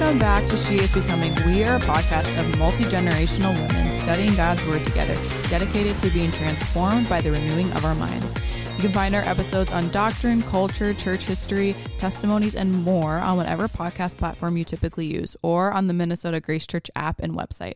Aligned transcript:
Welcome 0.00 0.18
back 0.18 0.46
to 0.46 0.56
She 0.56 0.76
is 0.76 0.90
Becoming. 0.90 1.34
We 1.44 1.62
are 1.64 1.76
a 1.76 1.80
podcast 1.80 2.40
of 2.40 2.58
multi 2.58 2.84
generational 2.84 3.52
women 3.52 3.92
studying 3.92 4.34
God's 4.34 4.64
Word 4.64 4.82
together, 4.82 5.14
dedicated 5.50 6.00
to 6.00 6.08
being 6.08 6.32
transformed 6.32 7.06
by 7.06 7.20
the 7.20 7.30
renewing 7.30 7.70
of 7.72 7.84
our 7.84 7.94
minds. 7.94 8.34
You 8.80 8.88
can 8.88 8.94
find 8.94 9.14
our 9.14 9.20
episodes 9.24 9.70
on 9.72 9.90
doctrine, 9.90 10.40
culture, 10.44 10.94
church 10.94 11.24
history, 11.24 11.76
testimonies, 11.98 12.54
and 12.54 12.72
more 12.72 13.18
on 13.18 13.36
whatever 13.36 13.68
podcast 13.68 14.16
platform 14.16 14.56
you 14.56 14.64
typically 14.64 15.04
use 15.04 15.36
or 15.42 15.70
on 15.70 15.86
the 15.86 15.92
Minnesota 15.92 16.40
Grace 16.40 16.66
Church 16.66 16.90
app 16.96 17.20
and 17.20 17.34
website. 17.34 17.74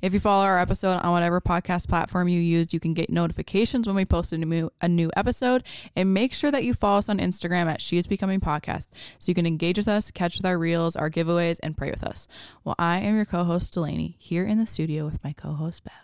If 0.00 0.14
you 0.14 0.20
follow 0.20 0.44
our 0.44 0.60
episode 0.60 0.98
on 0.98 1.10
whatever 1.10 1.40
podcast 1.40 1.88
platform 1.88 2.28
you 2.28 2.38
use, 2.38 2.72
you 2.72 2.78
can 2.78 2.94
get 2.94 3.10
notifications 3.10 3.88
when 3.88 3.96
we 3.96 4.04
post 4.04 4.32
a 4.32 4.38
new, 4.38 4.70
a 4.80 4.86
new 4.86 5.10
episode. 5.16 5.64
And 5.96 6.14
make 6.14 6.32
sure 6.32 6.52
that 6.52 6.62
you 6.62 6.72
follow 6.72 6.98
us 6.98 7.08
on 7.08 7.18
Instagram 7.18 7.66
at 7.66 7.82
She 7.82 7.98
is 7.98 8.06
Becoming 8.06 8.38
Podcast 8.38 8.86
so 9.18 9.30
you 9.30 9.34
can 9.34 9.46
engage 9.46 9.78
with 9.78 9.88
us, 9.88 10.12
catch 10.12 10.36
with 10.36 10.46
our 10.46 10.56
reels, 10.56 10.94
our 10.94 11.10
giveaways, 11.10 11.58
and 11.64 11.76
pray 11.76 11.90
with 11.90 12.04
us. 12.04 12.28
Well, 12.62 12.76
I 12.78 13.00
am 13.00 13.16
your 13.16 13.24
co 13.24 13.42
host, 13.42 13.74
Delaney, 13.74 14.14
here 14.20 14.46
in 14.46 14.58
the 14.58 14.68
studio 14.68 15.04
with 15.04 15.18
my 15.24 15.32
co 15.32 15.54
host, 15.54 15.82
Bev. 15.82 15.94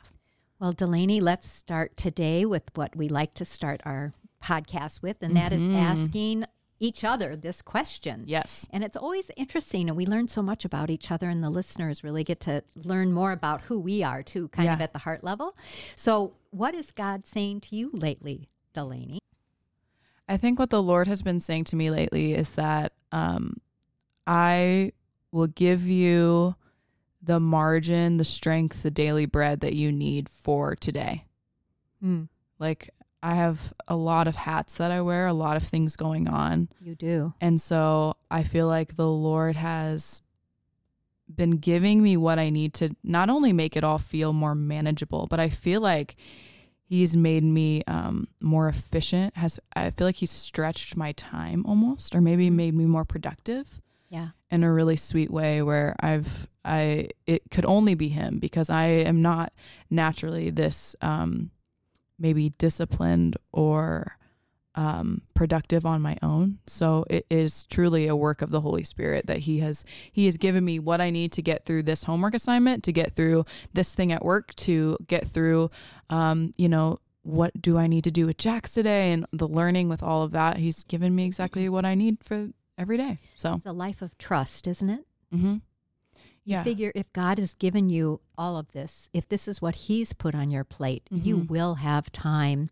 Well, 0.58 0.72
Delaney, 0.72 1.20
let's 1.20 1.48
start 1.50 1.96
today 1.96 2.44
with 2.44 2.64
what 2.74 2.96
we 2.96 3.08
like 3.08 3.32
to 3.34 3.44
start 3.44 3.80
our 3.86 4.12
podcast 4.42 5.02
with, 5.02 5.22
and 5.22 5.34
that 5.36 5.52
is 5.52 5.62
asking 5.74 6.44
each 6.82 7.04
other 7.04 7.36
this 7.36 7.60
question. 7.60 8.24
Yes. 8.26 8.66
And 8.72 8.82
it's 8.82 8.96
always 8.96 9.30
interesting, 9.36 9.88
and 9.88 9.96
we 9.96 10.06
learn 10.06 10.28
so 10.28 10.42
much 10.42 10.64
about 10.64 10.88
each 10.90 11.10
other, 11.10 11.28
and 11.28 11.44
the 11.44 11.50
listeners 11.50 12.02
really 12.02 12.24
get 12.24 12.40
to 12.40 12.64
learn 12.74 13.12
more 13.12 13.32
about 13.32 13.60
who 13.62 13.78
we 13.78 14.02
are, 14.02 14.22
too, 14.22 14.48
kind 14.48 14.70
of 14.70 14.80
at 14.80 14.92
the 14.92 14.98
heart 15.00 15.22
level. 15.22 15.56
So, 15.94 16.32
what 16.50 16.74
is 16.74 16.90
God 16.90 17.26
saying 17.26 17.60
to 17.62 17.76
you 17.76 17.90
lately, 17.92 18.48
Delaney? 18.72 19.18
I 20.28 20.36
think 20.36 20.58
what 20.58 20.70
the 20.70 20.82
Lord 20.82 21.06
has 21.06 21.22
been 21.22 21.40
saying 21.40 21.64
to 21.64 21.76
me 21.76 21.90
lately 21.90 22.34
is 22.34 22.50
that 22.50 22.92
um, 23.12 23.56
I 24.26 24.92
will 25.32 25.48
give 25.48 25.86
you 25.86 26.54
the 27.22 27.40
margin, 27.40 28.16
the 28.16 28.24
strength, 28.24 28.82
the 28.82 28.90
daily 28.90 29.26
bread 29.26 29.60
that 29.60 29.74
you 29.74 29.92
need 29.92 30.28
for 30.28 30.74
today. 30.76 31.24
Mm, 32.02 32.28
Like, 32.58 32.90
I 33.22 33.34
have 33.34 33.72
a 33.86 33.96
lot 33.96 34.26
of 34.28 34.36
hats 34.36 34.76
that 34.78 34.90
I 34.90 35.00
wear, 35.02 35.26
a 35.26 35.32
lot 35.32 35.56
of 35.56 35.62
things 35.62 35.94
going 35.96 36.26
on. 36.28 36.68
you 36.80 36.94
do. 36.94 37.34
And 37.40 37.60
so 37.60 38.16
I 38.30 38.42
feel 38.44 38.66
like 38.66 38.96
the 38.96 39.08
Lord 39.10 39.56
has 39.56 40.22
been 41.32 41.52
giving 41.52 42.02
me 42.02 42.16
what 42.16 42.38
I 42.38 42.50
need 42.50 42.74
to 42.74 42.96
not 43.04 43.30
only 43.30 43.52
make 43.52 43.76
it 43.76 43.84
all 43.84 43.98
feel 43.98 44.32
more 44.32 44.54
manageable, 44.54 45.26
but 45.28 45.38
I 45.38 45.48
feel 45.48 45.80
like 45.80 46.16
he's 46.82 47.16
made 47.16 47.44
me 47.44 47.82
um, 47.86 48.26
more 48.40 48.68
efficient. 48.68 49.36
Has 49.36 49.60
I 49.76 49.90
feel 49.90 50.06
like 50.08 50.16
he's 50.16 50.30
stretched 50.32 50.96
my 50.96 51.12
time 51.12 51.64
almost, 51.66 52.14
or 52.16 52.20
maybe 52.20 52.50
made 52.50 52.74
me 52.74 52.84
more 52.86 53.04
productive 53.04 53.80
Yeah. 54.08 54.30
in 54.50 54.64
a 54.64 54.72
really 54.72 54.96
sweet 54.96 55.30
way 55.30 55.62
where 55.62 55.94
I've 56.00 56.48
I 56.64 57.10
it 57.26 57.42
could 57.50 57.64
only 57.64 57.94
be 57.94 58.08
him 58.08 58.38
because 58.40 58.68
I 58.68 58.86
am 58.86 59.22
not 59.22 59.52
naturally 59.88 60.50
this 60.50 60.96
um 61.00 61.50
maybe 62.20 62.50
disciplined 62.58 63.36
or 63.52 64.16
um 64.76 65.22
productive 65.34 65.84
on 65.84 66.00
my 66.00 66.16
own. 66.22 66.58
So 66.68 67.04
it 67.10 67.26
is 67.28 67.64
truly 67.64 68.06
a 68.06 68.14
work 68.14 68.40
of 68.40 68.50
the 68.50 68.60
Holy 68.60 68.84
Spirit 68.84 69.26
that 69.26 69.38
he 69.38 69.58
has 69.58 69.84
he 70.12 70.26
has 70.26 70.36
given 70.36 70.64
me 70.64 70.78
what 70.78 71.00
I 71.00 71.10
need 71.10 71.32
to 71.32 71.42
get 71.42 71.64
through 71.64 71.82
this 71.82 72.04
homework 72.04 72.34
assignment, 72.34 72.84
to 72.84 72.92
get 72.92 73.12
through 73.12 73.46
this 73.72 73.94
thing 73.96 74.12
at 74.12 74.24
work, 74.24 74.54
to 74.56 74.96
get 75.08 75.26
through 75.26 75.70
um 76.08 76.52
you 76.56 76.68
know 76.68 77.00
what 77.22 77.60
do 77.60 77.76
I 77.76 77.88
need 77.88 78.04
to 78.04 78.10
do 78.12 78.26
with 78.26 78.38
Jax 78.38 78.72
today 78.72 79.12
and 79.12 79.26
the 79.32 79.48
learning 79.48 79.88
with 79.88 80.02
all 80.02 80.22
of 80.22 80.30
that. 80.32 80.58
He's 80.58 80.84
given 80.84 81.14
me 81.14 81.26
exactly 81.26 81.68
what 81.68 81.84
I 81.84 81.94
need 81.96 82.18
for 82.22 82.50
every 82.78 82.96
day. 82.96 83.18
So 83.34 83.54
It's 83.54 83.66
a 83.66 83.72
life 83.72 84.00
of 84.02 84.16
trust, 84.18 84.66
isn't 84.68 84.88
it? 84.88 85.04
Mm-hmm. 85.34 85.56
You 86.50 86.56
Yeah. 86.56 86.64
figure 86.64 86.90
if 86.96 87.12
God 87.12 87.38
has 87.38 87.54
given 87.54 87.88
you 87.90 88.20
all 88.36 88.56
of 88.56 88.72
this, 88.72 89.08
if 89.12 89.28
this 89.28 89.46
is 89.46 89.62
what 89.62 89.74
He's 89.86 90.12
put 90.12 90.34
on 90.34 90.50
your 90.50 90.64
plate, 90.64 91.06
you 91.10 91.36
Mhm. 91.38 91.48
will 91.48 91.74
have 91.76 92.10
time 92.10 92.70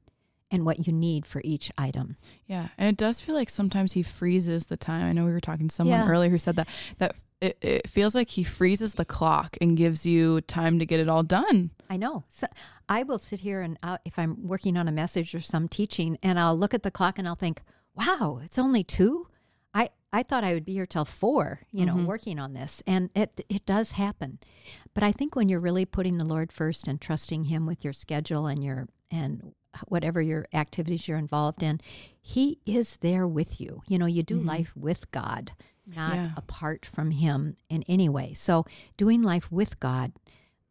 and 0.50 0.64
what 0.64 0.84
you 0.86 0.92
need 0.92 1.24
for 1.26 1.40
each 1.44 1.70
item. 1.78 2.16
Yeah, 2.46 2.68
and 2.76 2.88
it 2.88 2.96
does 2.96 3.20
feel 3.20 3.34
like 3.36 3.48
sometimes 3.50 3.92
he 3.92 4.02
freezes 4.02 4.66
the 4.66 4.76
time. 4.78 5.04
I 5.04 5.12
know 5.12 5.26
we 5.26 5.30
were 5.30 5.40
talking 5.40 5.68
to 5.68 5.74
someone 5.74 6.00
Yeah. 6.00 6.08
earlier 6.08 6.30
who 6.30 6.38
said 6.38 6.56
that 6.56 6.66
that 6.98 7.16
it, 7.40 7.56
it 7.60 7.88
feels 7.88 8.16
like 8.16 8.30
he 8.30 8.42
freezes 8.42 8.94
the 8.94 9.04
clock 9.04 9.56
and 9.60 9.76
gives 9.76 10.04
you 10.04 10.40
time 10.40 10.80
to 10.80 10.86
get 10.86 10.98
it 10.98 11.08
all 11.08 11.22
done. 11.22 11.70
I 11.88 11.96
know. 11.98 12.24
So 12.28 12.48
I 12.88 13.04
will 13.04 13.18
sit 13.18 13.40
here 13.40 13.60
and 13.62 13.78
i 13.82 13.98
if 14.04 14.18
I'm 14.18 14.48
working 14.48 14.76
on 14.76 14.88
a 14.88 14.92
message 14.92 15.36
or 15.36 15.40
some 15.40 15.68
teaching, 15.68 16.18
and 16.20 16.40
I'll 16.40 16.56
look 16.58 16.74
at 16.74 16.82
the 16.82 16.90
clock 16.90 17.16
and 17.18 17.28
I'll 17.28 17.36
think, 17.36 17.62
"Wow, 17.94 18.40
it's 18.42 18.58
only 18.58 18.82
two. 18.82 19.27
I 20.12 20.22
thought 20.22 20.44
I 20.44 20.54
would 20.54 20.64
be 20.64 20.72
here 20.72 20.86
till 20.86 21.04
four, 21.04 21.60
you 21.70 21.84
know, 21.84 21.96
working 22.06 22.38
on 22.38 22.54
this." 22.54 22.82
And 22.86 23.10
it 23.14 23.44
it 23.48 23.66
does 23.66 23.92
happen, 23.92 24.38
but 24.94 25.02
I 25.02 25.12
think 25.12 25.34
when 25.36 25.48
you're 25.48 25.60
really 25.60 25.84
putting 25.84 26.18
the 26.18 26.24
Lord 26.24 26.52
first 26.52 26.88
and 26.88 27.00
trusting 27.00 27.44
Him 27.44 27.66
with 27.66 27.84
your 27.84 27.92
schedule 27.92 28.46
and 28.46 28.62
your 28.64 28.88
and 29.10 29.52
whatever 29.86 30.20
your 30.20 30.46
activities 30.54 31.06
you're 31.08 31.18
involved 31.18 31.62
in, 31.62 31.80
He 32.20 32.58
is 32.66 32.96
there 32.96 33.26
with 33.26 33.60
you. 33.60 33.82
You 33.86 33.98
know, 33.98 34.06
you 34.06 34.22
do 34.22 34.40
life 34.40 34.74
with 34.76 35.10
God, 35.10 35.52
not 35.86 36.14
Yeah. 36.16 36.32
apart 36.36 36.86
from 36.86 37.10
Him 37.10 37.56
in 37.68 37.82
any 37.84 38.08
way. 38.08 38.32
So 38.34 38.64
doing 38.96 39.22
life 39.22 39.50
with 39.52 39.78
God. 39.80 40.12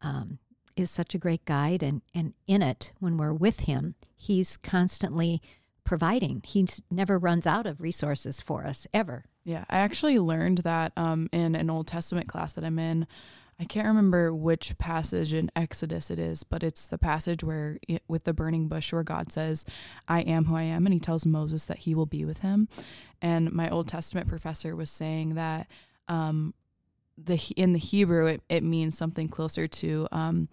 Um, 0.01 0.39
is 0.75 0.91
such 0.91 1.15
a 1.15 1.17
great 1.17 1.43
guide 1.45 1.81
and 1.81 2.03
and 2.13 2.35
in 2.45 2.61
it 2.61 2.91
when 2.99 3.17
we're 3.17 3.33
with 3.33 3.61
him 3.61 3.95
he's 4.15 4.57
constantly 4.57 5.41
providing 5.87 6.41
He 6.45 6.67
never 6.91 7.17
runs 7.17 7.47
out 7.47 7.65
of 7.65 7.79
resources 7.79 8.41
for 8.41 8.65
us 8.65 8.85
ever 8.93 9.23
Yeah, 9.45 9.63
I 9.69 9.77
actually 9.77 10.19
learned 10.19 10.59
that 10.59 10.91
um, 10.97 11.29
in 11.31 11.55
an 11.55 11.69
Old 11.69 11.87
Testament 11.87 12.27
class 12.27 12.51
that 12.53 12.65
I'm 12.65 12.77
in. 12.77 13.07
I 13.57 13.63
can't 13.63 13.87
remember 13.87 14.35
which 14.35 14.77
passage 14.77 15.31
in 15.33 15.49
Exodus 15.55 16.11
it 16.11 16.19
is, 16.19 16.43
but 16.43 16.61
it's 16.61 16.89
the 16.89 16.97
passage 16.97 17.43
where, 17.43 17.79
it, 17.87 18.03
with 18.07 18.25
the 18.25 18.33
burning 18.33 18.67
bush, 18.67 18.91
where 18.91 19.01
God 19.01 19.31
says, 19.31 19.65
I 20.07 20.19
am 20.21 20.45
who 20.45 20.55
I 20.57 20.63
am, 20.63 20.85
and 20.85 20.93
he 20.93 20.99
tells 20.99 21.25
Moses 21.25 21.65
that 21.65 21.79
he 21.79 21.95
will 21.95 22.05
be 22.05 22.25
with 22.25 22.39
him. 22.39 22.67
And 23.21 23.51
my 23.53 23.69
Old 23.69 23.87
Testament 23.87 24.27
professor 24.27 24.75
was 24.75 24.91
saying 24.91 25.35
that 25.35 25.67
um, 26.07 26.53
the 27.17 27.41
in 27.55 27.71
the 27.71 27.79
Hebrew, 27.79 28.27
it, 28.27 28.41
it 28.49 28.63
means 28.63 28.97
something 28.97 29.29
closer 29.29 29.67
to, 29.67 30.07
um, 30.11 30.49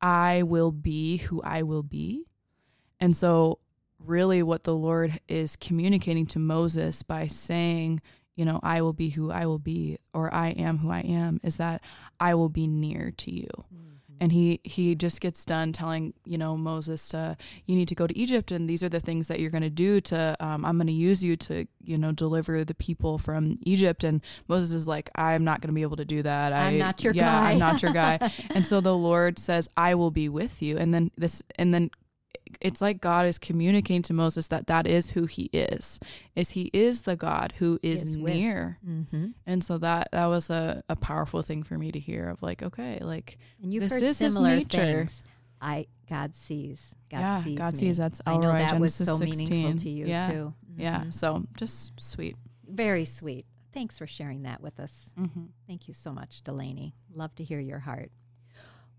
I 0.00 0.42
will 0.42 0.70
be 0.70 1.16
who 1.16 1.42
I 1.42 1.62
will 1.62 1.82
be. 1.82 2.26
And 3.00 3.16
so, 3.16 3.58
really, 4.04 4.42
what 4.42 4.64
the 4.64 4.74
Lord 4.74 5.20
is 5.28 5.56
communicating 5.56 6.26
to 6.26 6.38
Moses 6.38 7.02
by 7.02 7.26
saying, 7.26 8.00
you 8.36 8.44
know, 8.44 8.60
I 8.62 8.82
will 8.82 8.92
be 8.92 9.10
who 9.10 9.30
I 9.30 9.46
will 9.46 9.58
be, 9.58 9.98
or 10.12 10.32
I 10.32 10.48
am 10.48 10.78
who 10.78 10.90
I 10.90 11.00
am, 11.00 11.40
is 11.42 11.56
that 11.58 11.82
I 12.18 12.34
will 12.34 12.48
be 12.48 12.66
near 12.66 13.12
to 13.18 13.32
you. 13.32 13.48
And 14.20 14.30
he 14.32 14.60
he 14.62 14.94
just 14.94 15.20
gets 15.20 15.44
done 15.44 15.72
telling 15.72 16.14
you 16.24 16.38
know 16.38 16.56
Moses 16.56 17.08
to 17.08 17.36
you 17.66 17.74
need 17.74 17.88
to 17.88 17.96
go 17.96 18.06
to 18.06 18.16
Egypt 18.16 18.52
and 18.52 18.70
these 18.70 18.82
are 18.82 18.88
the 18.88 19.00
things 19.00 19.26
that 19.26 19.40
you're 19.40 19.50
going 19.50 19.64
to 19.64 19.70
do 19.70 20.00
to 20.02 20.36
um, 20.38 20.64
I'm 20.64 20.76
going 20.76 20.86
to 20.86 20.92
use 20.92 21.22
you 21.24 21.36
to 21.38 21.66
you 21.82 21.98
know 21.98 22.12
deliver 22.12 22.64
the 22.64 22.76
people 22.76 23.18
from 23.18 23.56
Egypt. 23.62 24.04
And 24.04 24.22
Moses 24.46 24.72
is 24.72 24.88
like 24.88 25.10
I'm 25.16 25.44
not 25.44 25.60
going 25.60 25.68
to 25.68 25.74
be 25.74 25.82
able 25.82 25.96
to 25.96 26.04
do 26.04 26.22
that. 26.22 26.52
I'm 26.52 26.74
I, 26.74 26.78
not 26.78 27.02
your 27.02 27.12
yeah, 27.12 27.24
guy." 27.24 27.50
I'm 27.50 27.58
not 27.58 27.82
your 27.82 27.92
guy. 27.92 28.18
And 28.50 28.64
so 28.64 28.80
the 28.80 28.96
Lord 28.96 29.38
says 29.38 29.68
I 29.76 29.96
will 29.96 30.12
be 30.12 30.28
with 30.28 30.62
you. 30.62 30.78
And 30.78 30.94
then 30.94 31.10
this 31.16 31.42
and 31.56 31.74
then 31.74 31.90
it's 32.60 32.80
like 32.80 33.00
God 33.00 33.26
is 33.26 33.38
communicating 33.38 34.02
to 34.02 34.12
Moses 34.14 34.48
that 34.48 34.66
that 34.68 34.86
is 34.86 35.10
who 35.10 35.26
he 35.26 35.44
is 35.52 35.98
is 36.36 36.50
he 36.50 36.70
is 36.72 37.02
the 37.02 37.16
God 37.16 37.52
who 37.58 37.78
is, 37.82 38.02
Is 38.04 38.14
near 38.14 38.78
mm-hmm. 38.86 39.28
and 39.46 39.62
so 39.64 39.78
that 39.78 40.08
that 40.12 40.26
was 40.26 40.50
a, 40.50 40.82
a 40.88 40.96
powerful 40.96 41.42
thing 41.42 41.62
for 41.62 41.76
me 41.78 41.90
to 41.92 41.98
hear 41.98 42.28
of 42.28 42.42
like 42.42 42.62
okay 42.62 42.98
like 43.00 43.38
and 43.62 43.72
you've 43.74 43.82
This 43.84 43.92
heard 43.94 44.02
is 44.02 44.18
his 44.18 44.34
similar 44.34 44.56
nature. 44.56 44.78
things 44.78 45.22
i 45.60 45.86
god 46.08 46.34
sees 46.36 46.94
god 47.10 47.18
yeah, 47.20 47.42
sees 47.42 47.58
God 47.58 47.72
me. 47.74 47.78
sees. 47.78 47.96
That's 47.96 48.20
i 48.26 48.36
know 48.36 48.52
that 48.52 48.78
was 48.80 48.94
so 48.94 49.16
16. 49.16 49.48
meaningful 49.48 49.80
to 49.82 49.90
you 49.90 50.06
yeah. 50.06 50.30
too 50.30 50.54
Yeah. 50.76 51.00
Mhm. 51.04 51.14
So 51.14 51.44
just 51.56 51.98
sweet. 52.00 52.36
very 52.68 53.04
sweet 53.04 53.46
thanks 53.72 53.98
for 53.98 54.06
sharing 54.06 54.42
that 54.42 54.60
with 54.60 54.78
us 54.80 55.10
Mm-hmm. 55.18 55.44
Thank 55.66 55.88
you 55.88 55.94
so 55.94 56.12
much, 56.12 56.42
Delaney. 56.42 56.94
Love 57.12 57.34
to 57.36 57.44
hear 57.44 57.58
your 57.60 57.78
heart. 57.80 58.10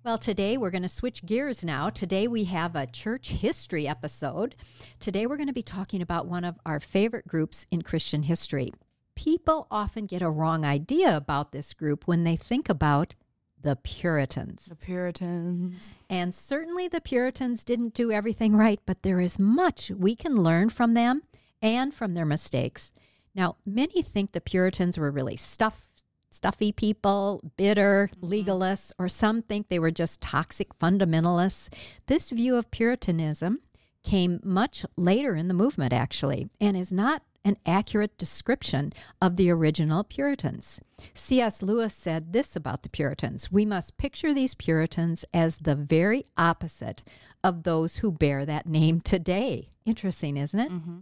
Well, 0.05 0.19
today 0.19 0.55
we're 0.55 0.69
going 0.69 0.83
to 0.83 0.87
switch 0.87 1.25
gears 1.25 1.65
now. 1.65 1.89
Today 1.89 2.27
we 2.27 2.43
have 2.43 2.75
a 2.75 2.85
church 2.85 3.29
history 3.29 3.87
episode. 3.87 4.53
Today 4.99 5.25
we're 5.25 5.35
going 5.35 5.47
to 5.47 5.51
be 5.51 5.63
talking 5.63 5.99
about 5.99 6.27
one 6.27 6.43
of 6.43 6.59
our 6.63 6.79
favorite 6.79 7.27
groups 7.27 7.65
in 7.71 7.81
Christian 7.81 8.21
history. 8.21 8.71
People 9.15 9.65
often 9.71 10.05
get 10.05 10.21
a 10.21 10.29
wrong 10.29 10.63
idea 10.63 11.17
about 11.17 11.53
this 11.53 11.73
group 11.73 12.05
when 12.05 12.23
they 12.23 12.35
think 12.35 12.69
about 12.69 13.15
the 13.59 13.75
Puritans. 13.75 14.65
The 14.65 14.75
Puritans. 14.75 15.89
And 16.07 16.35
certainly 16.35 16.87
the 16.87 17.01
Puritans 17.01 17.63
didn't 17.63 17.95
do 17.95 18.11
everything 18.11 18.55
right, 18.55 18.79
but 18.85 19.01
there 19.01 19.19
is 19.19 19.39
much 19.39 19.89
we 19.89 20.15
can 20.15 20.35
learn 20.35 20.69
from 20.69 20.93
them 20.93 21.23
and 21.63 21.91
from 21.91 22.13
their 22.13 22.27
mistakes. 22.27 22.93
Now, 23.33 23.55
many 23.65 24.03
think 24.03 24.33
the 24.33 24.39
Puritans 24.39 24.99
were 24.99 25.09
really 25.09 25.35
stuff, 25.35 25.89
stuffy 26.35 26.71
people, 26.71 27.41
bitter, 27.57 28.09
legalists, 28.21 28.91
or 28.99 29.07
some 29.07 29.41
think 29.41 29.69
they 29.69 29.79
were 29.79 29.91
just 29.91 30.21
toxic 30.21 30.77
fundamentalists. 30.77 31.69
This 32.07 32.29
view 32.29 32.55
of 32.57 32.69
Puritanism 32.71 33.61
came 34.03 34.39
much 34.43 34.85
later 34.97 35.35
in 35.35 35.47
the 35.47 35.53
movement, 35.53 35.93
actually, 35.93 36.49
and 36.59 36.75
is 36.77 36.91
not 36.91 37.23
an 37.45 37.57
accurate 37.65 38.17
description 38.17 38.91
of 39.21 39.37
the 39.37 39.49
original 39.49 40.03
Puritans. 40.03 40.81
C.S. 41.13 41.61
Lewis 41.61 41.93
said 41.93 42.33
this 42.33 42.55
about 42.55 42.83
the 42.83 42.89
Puritans 42.89 43.51
We 43.51 43.65
must 43.65 43.97
picture 43.97 44.33
these 44.33 44.55
Puritans 44.55 45.23
as 45.31 45.57
the 45.57 45.75
very 45.75 46.25
opposite 46.37 47.03
of 47.43 47.63
those 47.63 47.97
who 47.97 48.11
bear 48.11 48.45
that 48.45 48.65
name 48.65 48.99
today. 48.99 49.69
Interesting, 49.85 50.37
isn't 50.37 50.59
it? 50.59 50.71
Mm-hmm. 50.71 50.97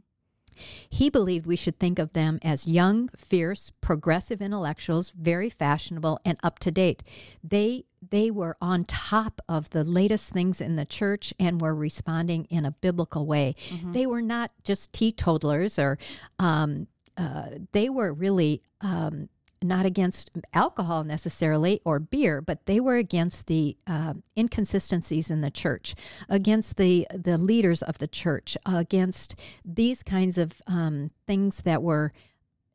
He 0.89 1.09
believed 1.09 1.45
we 1.45 1.55
should 1.55 1.79
think 1.79 1.99
of 1.99 2.13
them 2.13 2.39
as 2.43 2.67
young, 2.67 3.09
fierce, 3.15 3.71
progressive 3.81 4.41
intellectuals, 4.41 5.11
very 5.11 5.49
fashionable 5.49 6.19
and 6.25 6.37
up 6.43 6.59
to 6.59 6.71
date. 6.71 7.03
They 7.43 7.85
they 8.09 8.29
were 8.29 8.57
on 8.61 8.83
top 8.83 9.39
of 9.47 9.69
the 9.69 9.83
latest 9.83 10.31
things 10.31 10.59
in 10.59 10.75
the 10.75 10.85
church 10.85 11.33
and 11.39 11.61
were 11.61 11.73
responding 11.73 12.45
in 12.45 12.65
a 12.65 12.71
biblical 12.71 13.25
way. 13.25 13.55
Mm-hmm. 13.69 13.93
They 13.93 14.05
were 14.05 14.21
not 14.21 14.51
just 14.63 14.91
teetotalers 14.91 15.79
or 15.79 15.97
um, 16.37 16.87
uh, 17.17 17.49
they 17.71 17.89
were 17.89 18.11
really 18.11 18.61
um, 18.81 19.29
not 19.63 19.85
against 19.85 20.29
alcohol 20.53 21.03
necessarily 21.03 21.81
or 21.85 21.99
beer, 21.99 22.41
but 22.41 22.65
they 22.65 22.79
were 22.79 22.95
against 22.95 23.47
the 23.47 23.77
uh, 23.87 24.13
inconsistencies 24.37 25.29
in 25.29 25.41
the 25.41 25.51
church, 25.51 25.95
against 26.29 26.77
the 26.77 27.07
the 27.13 27.37
leaders 27.37 27.81
of 27.81 27.97
the 27.99 28.07
church, 28.07 28.57
against 28.65 29.35
these 29.65 30.03
kinds 30.03 30.37
of 30.37 30.61
um, 30.67 31.11
things 31.27 31.61
that 31.61 31.81
were 31.81 32.13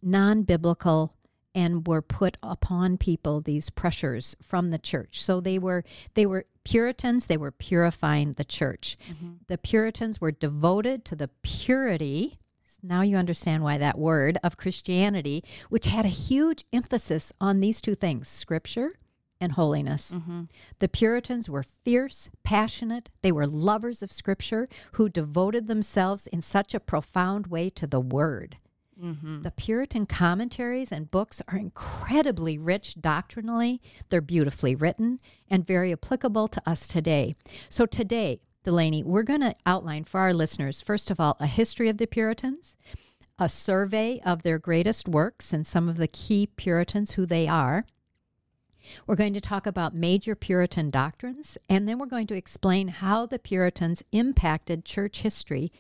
non 0.03 0.43
biblical 0.43 1.15
and 1.55 1.87
were 1.87 2.03
put 2.03 2.37
upon 2.43 2.97
people 2.97 3.41
these 3.41 3.71
pressures 3.71 4.37
from 4.43 4.71
the 4.71 4.79
church. 4.79 5.23
So 5.23 5.41
they 5.41 5.59
were 5.59 5.85
they 6.15 6.27
were 6.27 6.47
Puritans. 6.65 7.27
They 7.27 7.37
were 7.37 7.51
purifying 7.51 8.33
the 8.33 8.45
church. 8.45 8.99
Mm-hmm. 9.11 9.33
The 9.47 9.59
Puritans 9.59 10.21
were 10.21 10.31
devoted 10.31 11.05
to 11.07 11.17
the 11.17 11.29
purity 11.43 12.39
now 12.83 13.03
you 13.03 13.17
understand 13.17 13.63
why 13.63 13.79
that 13.79 13.99
word 13.99 14.39
of 14.43 14.57
Christianity, 14.57 15.43
which 15.69 15.87
had 15.87 16.05
a 16.05 16.09
huge 16.09 16.65
emphasis 16.73 17.33
on 17.41 17.61
these 17.61 17.81
two 17.81 17.95
things 17.95 18.29
scripture 18.29 18.91
and 19.41 19.53
holiness. 19.53 20.13
Mm-hmm. 20.15 20.45
The 20.79 20.89
Puritans 20.89 21.49
were 21.49 21.63
fierce, 21.63 22.31
passionate, 22.43 23.11
they 23.23 23.33
were 23.33 23.47
lovers 23.47 24.03
of 24.03 24.13
scripture 24.13 24.67
who 24.93 25.09
devoted 25.09 25.69
themselves 25.69 26.27
in 26.27 26.43
such 26.43 26.75
a 26.75 26.81
profound 26.81 27.47
way 27.47 27.71
to 27.71 27.87
the 27.87 28.01
word. 28.01 28.57
Mm-hmm. 29.03 29.43
The 29.43 29.53
Puritan 29.53 30.07
commentaries 30.07 30.91
and 30.91 31.11
books 31.11 31.41
are 31.47 31.57
incredibly 31.57 32.59
rich 32.59 32.97
doctrinally. 33.01 33.81
They're 34.09 34.21
beautifully 34.21 34.75
written 34.75 35.21
and 35.49 35.65
very 35.65 35.93
applicable 35.93 36.49
to 36.49 36.63
us 36.67 36.89
today. 36.89 37.37
So, 37.69 37.87
today, 37.87 38.41
Delaney, 38.65 39.03
we're 39.03 39.23
going 39.23 39.41
to 39.41 39.55
outline 39.65 40.05
for 40.05 40.21
our 40.21 40.35
listeners, 40.35 40.81
first 40.81 41.11
of 41.11 41.21
all, 41.21 41.37
a 41.41 41.47
history 41.47 41.89
of 41.89 41.99
the 41.99 42.07
Puritans, 42.07 42.77
a 43.39 43.49
survey 43.49 44.21
of 44.25 44.43
their 44.43 44.59
greatest 44.59 45.09
works 45.09 45.53
and 45.53 45.67
some 45.67 45.89
of 45.89 45.97
the 45.97 46.09
key 46.09 46.49
Puritans, 46.57 47.13
who 47.13 47.25
they 47.25 47.47
are. 47.47 47.87
We're 49.07 49.17
going 49.17 49.35
to 49.35 49.41
talk 49.41 49.67
about 49.67 49.95
major 49.95 50.35
Puritan 50.35 50.91
doctrines, 50.91 51.59
and 51.69 51.89
then 51.89 51.99
we're 51.99 52.07
going 52.07 52.27
to 52.29 52.35
explain 52.35 52.89
how 52.89 53.27
the 53.27 53.39
Puritans 53.39 54.03
impacted 54.13 54.85
church 54.85 55.21
history 55.21 55.71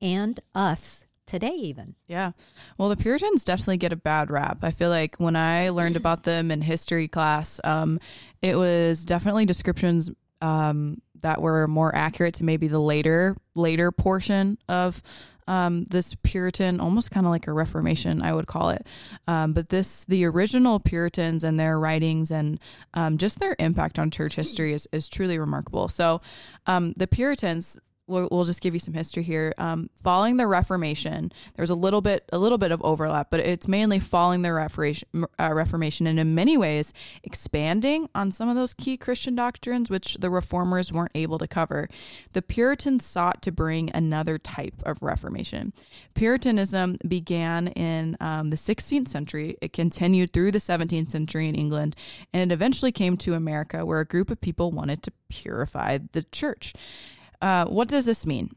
and 0.00 0.40
us 0.54 1.06
today, 1.26 1.54
even. 1.54 1.94
Yeah. 2.06 2.32
Well, 2.76 2.88
the 2.88 2.96
Puritans 2.96 3.44
definitely 3.44 3.78
get 3.78 3.92
a 3.92 3.96
bad 3.96 4.30
rap. 4.30 4.58
I 4.62 4.70
feel 4.70 4.90
like 4.90 5.16
when 5.16 5.36
I 5.36 5.70
learned 5.70 5.96
about 5.96 6.24
them 6.24 6.50
in 6.50 6.62
history 6.62 7.08
class, 7.08 7.60
um, 7.64 8.00
it 8.42 8.56
was 8.56 9.04
definitely 9.04 9.46
descriptions 9.46 10.10
um, 10.42 11.00
that 11.22 11.40
were 11.40 11.66
more 11.66 11.94
accurate 11.94 12.34
to 12.34 12.44
maybe 12.44 12.68
the 12.68 12.80
later 12.80 13.36
later 13.54 13.90
portion 13.92 14.58
of 14.68 15.02
um, 15.48 15.84
this 15.84 16.14
Puritan, 16.22 16.80
almost 16.80 17.10
kind 17.10 17.26
of 17.26 17.30
like 17.30 17.46
a 17.46 17.52
Reformation, 17.52 18.22
I 18.22 18.32
would 18.32 18.46
call 18.46 18.70
it. 18.70 18.86
Um, 19.26 19.52
but 19.52 19.70
this, 19.70 20.04
the 20.04 20.24
original 20.24 20.78
Puritans 20.78 21.44
and 21.44 21.58
their 21.58 21.78
writings 21.78 22.30
and 22.30 22.60
um, 22.94 23.18
just 23.18 23.40
their 23.40 23.56
impact 23.58 23.98
on 23.98 24.10
church 24.10 24.36
history 24.36 24.72
is, 24.72 24.86
is 24.92 25.08
truly 25.08 25.38
remarkable. 25.38 25.88
So 25.88 26.20
um, 26.66 26.92
the 26.96 27.06
Puritans, 27.06 27.78
we'll, 28.06 28.28
we'll 28.30 28.44
just 28.44 28.60
give 28.60 28.74
you 28.74 28.80
some 28.80 28.94
history 28.94 29.22
here. 29.22 29.54
Um, 29.58 29.90
following 30.02 30.36
the 30.36 30.46
Reformation, 30.46 31.32
there's 31.56 31.70
a 31.70 31.74
little 31.74 32.00
bit 32.00 32.28
a 32.32 32.38
little 32.38 32.58
bit 32.58 32.72
of 32.72 32.82
overlap, 32.82 33.30
but 33.30 33.40
it's 33.40 33.68
mainly 33.68 33.98
following 33.98 34.42
the 34.42 34.52
Reformation, 34.52 35.08
uh, 35.38 35.50
Reformation, 35.52 36.06
and 36.06 36.18
in 36.18 36.34
many 36.34 36.56
ways 36.56 36.92
expanding 37.22 38.08
on 38.14 38.30
some 38.30 38.48
of 38.48 38.56
those 38.56 38.74
key 38.74 38.96
Christian 38.96 39.34
doctrines 39.34 39.90
which 39.90 40.16
the 40.20 40.30
Reformers 40.30 40.92
weren't 40.92 41.12
able 41.14 41.38
to 41.38 41.48
cover. 41.48 41.88
The 42.32 42.42
Puritans 42.42 43.04
sought 43.04 43.42
to 43.42 43.52
bring 43.52 43.90
another 43.94 44.38
type 44.38 44.82
of 44.84 45.02
Reformation. 45.02 45.72
Puritanism 46.14 46.98
began 47.06 47.68
in 47.68 48.16
um, 48.20 48.50
the 48.50 48.56
16th 48.56 49.08
century. 49.08 49.56
It 49.60 49.72
continued 49.72 50.32
through 50.32 50.52
the 50.52 50.58
17th 50.58 51.10
century 51.10 51.48
in 51.48 51.54
England, 51.54 51.96
and 52.32 52.50
it 52.50 52.54
eventually 52.54 52.92
came 52.92 53.16
to 53.18 53.34
America, 53.34 53.84
where 53.86 54.00
a 54.00 54.04
group 54.04 54.30
of 54.30 54.40
people 54.40 54.70
wanted 54.70 55.02
to 55.04 55.12
purify 55.28 55.98
the 56.12 56.22
church. 56.24 56.74
Uh, 57.42 57.66
what 57.66 57.88
does 57.88 58.06
this 58.06 58.24
mean? 58.24 58.50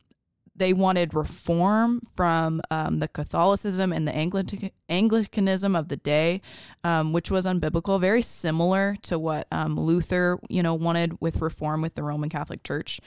They 0.56 0.72
wanted 0.72 1.14
reform 1.14 2.02
from 2.14 2.62
um, 2.72 3.00
the 3.00 3.10
Catholicism 3.10 3.92
and 3.92 4.08
the 4.08 4.72
Anglicanism 4.88 5.76
of 5.76 5.90
the 5.90 5.98
day, 5.98 6.42
um, 6.86 7.12
which 7.12 7.30
was 7.30 7.46
unbiblical, 7.46 8.00
very 8.00 8.22
similar 8.22 8.96
to 9.02 9.20
what 9.20 9.48
um, 9.52 9.78
Luther, 9.78 10.40
you 10.48 10.64
know, 10.64 10.74
wanted 10.74 11.20
with 11.20 11.42
reform 11.42 11.82
with 11.82 11.96
the 11.96 12.04
Roman 12.04 12.30
Catholic 12.30 12.64
Church. 12.64 13.02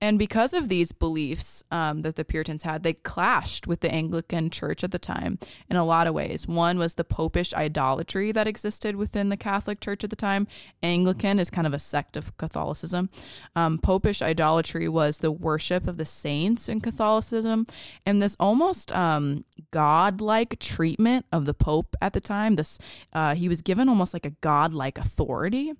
And 0.00 0.18
because 0.18 0.52
of 0.52 0.68
these 0.68 0.92
beliefs 0.92 1.64
um, 1.70 2.02
that 2.02 2.16
the 2.16 2.24
Puritans 2.24 2.64
had, 2.64 2.82
they 2.82 2.92
clashed 2.92 3.66
with 3.66 3.80
the 3.80 3.90
Anglican 3.90 4.50
Church 4.50 4.84
at 4.84 4.90
the 4.90 4.98
time 4.98 5.38
in 5.70 5.76
a 5.76 5.84
lot 5.84 6.06
of 6.06 6.12
ways. 6.12 6.46
One 6.46 6.78
was 6.78 6.94
the 6.94 7.04
popish 7.04 7.54
idolatry 7.54 8.30
that 8.32 8.46
existed 8.46 8.96
within 8.96 9.30
the 9.30 9.38
Catholic 9.38 9.80
Church 9.80 10.04
at 10.04 10.10
the 10.10 10.16
time. 10.16 10.46
Anglican 10.82 11.38
is 11.38 11.48
kind 11.48 11.66
of 11.66 11.72
a 11.72 11.78
sect 11.78 12.16
of 12.16 12.36
Catholicism. 12.36 13.08
Um, 13.54 13.78
popish 13.78 14.20
idolatry 14.20 14.86
was 14.86 15.18
the 15.18 15.32
worship 15.32 15.88
of 15.88 15.96
the 15.96 16.04
saints 16.04 16.68
in 16.68 16.82
Catholicism, 16.82 17.66
and 18.04 18.20
this 18.20 18.36
almost 18.38 18.92
um, 18.92 19.46
godlike 19.70 20.58
treatment 20.58 21.24
of 21.32 21.46
the 21.46 21.54
Pope 21.54 21.96
at 22.02 22.12
the 22.12 22.20
time. 22.20 22.56
This 22.56 22.78
uh, 23.14 23.34
he 23.34 23.48
was 23.48 23.62
given 23.62 23.88
almost 23.88 24.12
like 24.12 24.26
a 24.26 24.30
godlike 24.30 24.98
authority. 24.98 25.72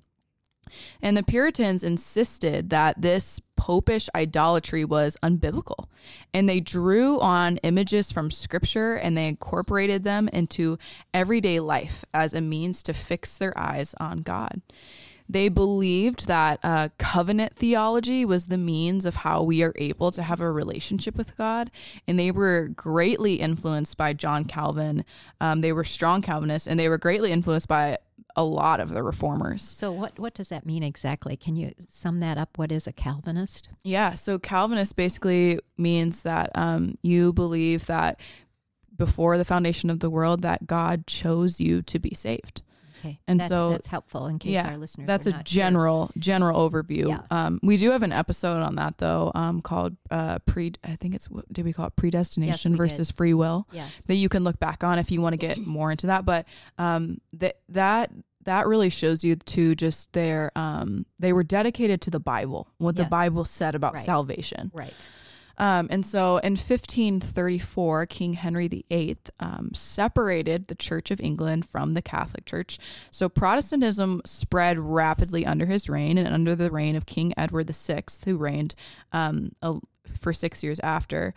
And 1.03 1.17
the 1.17 1.23
Puritans 1.23 1.85
insisted 1.85 2.71
that 2.71 3.01
this 3.01 3.41
popish 3.57 4.09
idolatry 4.15 4.85
was 4.85 5.17
unbiblical. 5.23 5.87
And 6.33 6.49
they 6.49 6.61
drew 6.61 7.19
on 7.21 7.59
images 7.59 8.13
from 8.13 8.31
scripture 8.31 8.95
and 8.95 9.17
they 9.17 9.29
incorporated 9.29 10.05
them 10.05 10.29
into 10.29 10.79
everyday 11.15 11.61
life 11.61 12.05
as 12.13 12.35
a 12.35 12.41
means 12.41 12.83
to 12.85 12.93
fix 12.93 13.39
their 13.39 13.57
eyes 13.59 13.95
on 13.99 14.19
God. 14.19 14.61
They 15.29 15.49
believed 15.49 16.29
that 16.29 16.61
uh, 16.63 16.91
covenant 16.99 17.57
theology 17.57 18.25
was 18.25 18.47
the 18.47 18.59
means 18.59 19.05
of 19.05 19.17
how 19.17 19.43
we 19.43 19.63
are 19.63 19.75
able 19.77 20.13
to 20.13 20.23
have 20.23 20.41
a 20.41 20.51
relationship 20.51 21.17
with 21.17 21.37
God. 21.37 21.71
And 22.07 22.19
they 22.19 22.31
were 22.31 22.69
greatly 22.69 23.37
influenced 23.37 23.97
by 23.97 24.13
John 24.13 24.45
Calvin. 24.45 25.05
Um, 25.41 25.63
they 25.63 25.73
were 25.73 25.85
strong 25.85 26.23
Calvinists 26.23 26.69
and 26.69 26.79
they 26.79 26.89
were 26.89 26.99
greatly 26.99 27.33
influenced 27.33 27.67
by 27.67 27.99
a 28.37 28.45
lot 28.45 28.81
of 28.81 28.91
the 28.91 29.03
reformers. 29.03 29.63
So 29.63 29.91
what 29.91 30.19
what 30.19 30.35
does 30.35 30.49
that 30.49 30.67
mean 30.67 30.83
exactly? 30.83 31.37
Can 31.37 31.57
you 31.57 31.73
sum 31.89 32.21
that 32.21 32.37
up? 32.37 32.59
What 32.59 32.71
is 32.71 32.87
a 32.87 32.93
Calvinist? 32.93 33.71
Yeah, 33.83 34.15
so 34.15 34.39
Calvinist 34.39 34.95
basically 34.95 35.59
means 35.79 36.23
that 36.23 36.51
um, 36.55 36.99
you 37.03 37.33
believe 37.33 37.87
that 37.87 38.21
before 38.97 39.37
the 39.39 39.45
foundation 39.45 39.91
of 39.91 40.01
the 40.01 40.11
world 40.11 40.43
that 40.43 40.67
God 40.67 41.07
chose 41.07 41.61
you 41.61 41.83
to 41.83 41.99
be 41.99 42.15
saved. 42.15 42.63
Okay. 43.01 43.21
And 43.27 43.41
that, 43.41 43.49
so 43.49 43.71
that's 43.71 43.87
helpful 43.87 44.27
in 44.27 44.39
case 44.39 44.53
yeah, 44.53 44.69
our 44.69 44.79
listeners. 44.79 45.07
That's 45.07 45.27
a 45.27 45.43
general 45.45 46.07
sure. 46.07 46.21
general 46.21 46.71
overview. 46.71 47.09
Yeah. 47.09 47.21
Um, 47.31 47.61
we 47.63 47.77
do 47.77 47.91
have 47.91 48.03
an 48.03 48.13
episode 48.13 48.63
on 48.63 48.77
that 48.77 48.99
though, 48.99 49.33
um, 49.35 49.61
called 49.61 49.97
uh, 50.11 50.39
pre. 50.41 50.73
I 50.85 50.97
think 50.97 51.15
it's 51.15 51.31
what 51.31 51.51
did 51.53 51.65
we 51.65 51.73
call 51.73 51.87
it 51.87 51.97
predestination 51.97 52.73
yes, 52.73 52.79
versus 52.79 53.09
did. 53.09 53.17
free 53.17 53.35
will. 53.35 53.69
Yes. 53.73 53.93
That 54.07 54.15
you 54.15 54.29
can 54.29 54.45
look 54.45 54.59
back 54.59 54.85
on 54.85 54.99
if 54.99 55.11
you 55.11 55.21
want 55.21 55.35
to 55.35 55.39
get 55.39 55.59
more 55.67 55.91
into 55.91 56.09
that. 56.09 56.25
But 56.25 56.47
um, 56.79 57.21
that 57.35 57.59
that 57.69 58.11
that 58.45 58.67
really 58.67 58.91
shows 58.91 59.23
you 59.23 59.37
to 59.37 59.75
just 59.75 60.13
their 60.13 60.51
um, 60.57 61.05
they 61.19 61.33
were 61.33 61.45
dedicated 61.45 62.01
to 62.03 62.11
the 62.11 62.21
Bible, 62.21 62.69
what 62.79 62.97
yes. 62.97 63.05
the 63.05 63.11
Bible 63.11 63.45
said 63.45 63.75
about 63.75 63.95
right. 63.95 64.05
salvation. 64.05 64.71
Right. 64.75 64.95
Um, 65.59 65.89
and 65.91 66.05
so 66.05 66.39
in 66.39 66.53
1534, 66.53 68.07
King 68.07 68.35
Henry 68.35 68.69
VIII 68.69 69.19
um, 69.41 69.71
separated 69.75 70.69
the 70.69 70.75
Church 70.75 71.11
of 71.11 71.21
England 71.21 71.67
from 71.67 71.95
the 71.95 72.03
Catholic 72.03 72.45
Church. 72.45 72.79
So 73.11 73.29
Protestantism 73.29 74.23
spread 74.25 74.79
rapidly 74.79 75.47
under 75.47 75.67
his 75.67 75.89
reign 75.89 76.19
and 76.19 76.29
under 76.29 76.55
the 76.55 76.71
reign 76.71 76.97
of 76.97 77.07
King 77.07 77.33
Edward 77.37 77.71
VI, 77.71 78.05
who 78.25 78.37
reigned 78.37 78.75
um, 79.13 79.53
a, 79.63 79.77
for 80.21 80.33
six 80.33 80.63
years 80.63 80.81
after. 80.81 81.35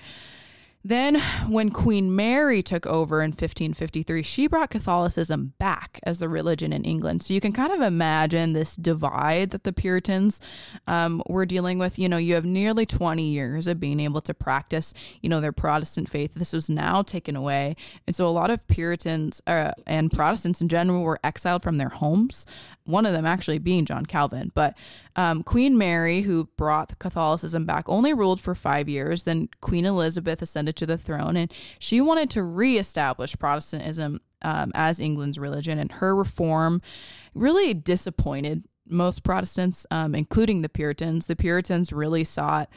Then, 0.81 1.19
when 1.49 1.71
Queen 1.71 2.15
Mary 2.15 2.63
took 2.63 2.85
over 2.87 3.21
in 3.21 3.31
1553, 3.31 4.23
she 4.23 4.47
brought 4.47 4.69
Catholicism 4.69 5.53
back 5.59 5.99
as 6.03 6.19
the 6.19 6.29
religion 6.29 6.71
in 6.71 6.85
England. 6.85 7.21
So 7.21 7.33
you 7.33 7.41
can 7.41 7.51
kind 7.51 7.73
of 7.73 7.81
imagine 7.81 8.53
this 8.53 8.77
divide 8.77 9.49
that 9.49 9.65
the 9.65 9.73
Puritans 9.73 10.39
um, 10.87 11.21
were 11.27 11.45
dealing 11.45 11.79
with. 11.79 11.99
You 11.99 12.07
know, 12.07 12.15
you 12.15 12.33
have 12.35 12.45
nearly 12.45 12.85
20 12.85 13.21
years 13.23 13.67
of 13.67 13.81
being 13.81 13.99
able 13.99 14.21
to 14.21 14.33
practice, 14.33 14.93
you 15.21 15.27
know, 15.27 15.41
their 15.41 15.51
Protestant 15.51 16.07
faith. 16.07 16.35
This 16.35 16.53
was 16.53 16.69
now 16.69 17.01
taken 17.01 17.35
away. 17.35 17.75
And 18.07 18.15
so 18.15 18.25
a 18.25 18.31
lot 18.31 18.49
of 18.49 18.65
Puritans 18.67 19.41
uh, 19.47 19.73
and 19.85 20.09
Protestants 20.09 20.61
in 20.61 20.69
general 20.69 21.03
were 21.03 21.19
exiled 21.25 21.61
from 21.61 21.77
their 21.77 21.89
homes 21.89 22.45
one 22.89 23.05
of 23.05 23.13
them 23.13 23.25
actually 23.25 23.59
being 23.59 23.85
John 23.85 24.05
Calvin. 24.05 24.51
But 24.53 24.75
um, 25.15 25.43
Queen 25.43 25.77
Mary, 25.77 26.21
who 26.21 26.49
brought 26.57 26.97
Catholicism 26.99 27.65
back, 27.65 27.87
only 27.87 28.13
ruled 28.13 28.39
for 28.39 28.55
five 28.55 28.89
years. 28.89 29.23
Then 29.23 29.49
Queen 29.61 29.85
Elizabeth 29.85 30.41
ascended 30.41 30.75
to 30.77 30.85
the 30.85 30.97
throne, 30.97 31.37
and 31.37 31.53
she 31.79 32.01
wanted 32.01 32.29
to 32.31 32.43
reestablish 32.43 33.37
Protestantism 33.37 34.21
um, 34.41 34.71
as 34.75 34.99
England's 34.99 35.39
religion. 35.39 35.79
And 35.79 35.91
her 35.93 36.15
reform 36.15 36.81
really 37.33 37.73
disappointed 37.73 38.65
most 38.87 39.23
Protestants, 39.23 39.85
um, 39.91 40.15
including 40.15 40.61
the 40.61 40.69
Puritans. 40.69 41.27
The 41.27 41.35
Puritans 41.35 41.93
really 41.93 42.23
sought 42.23 42.69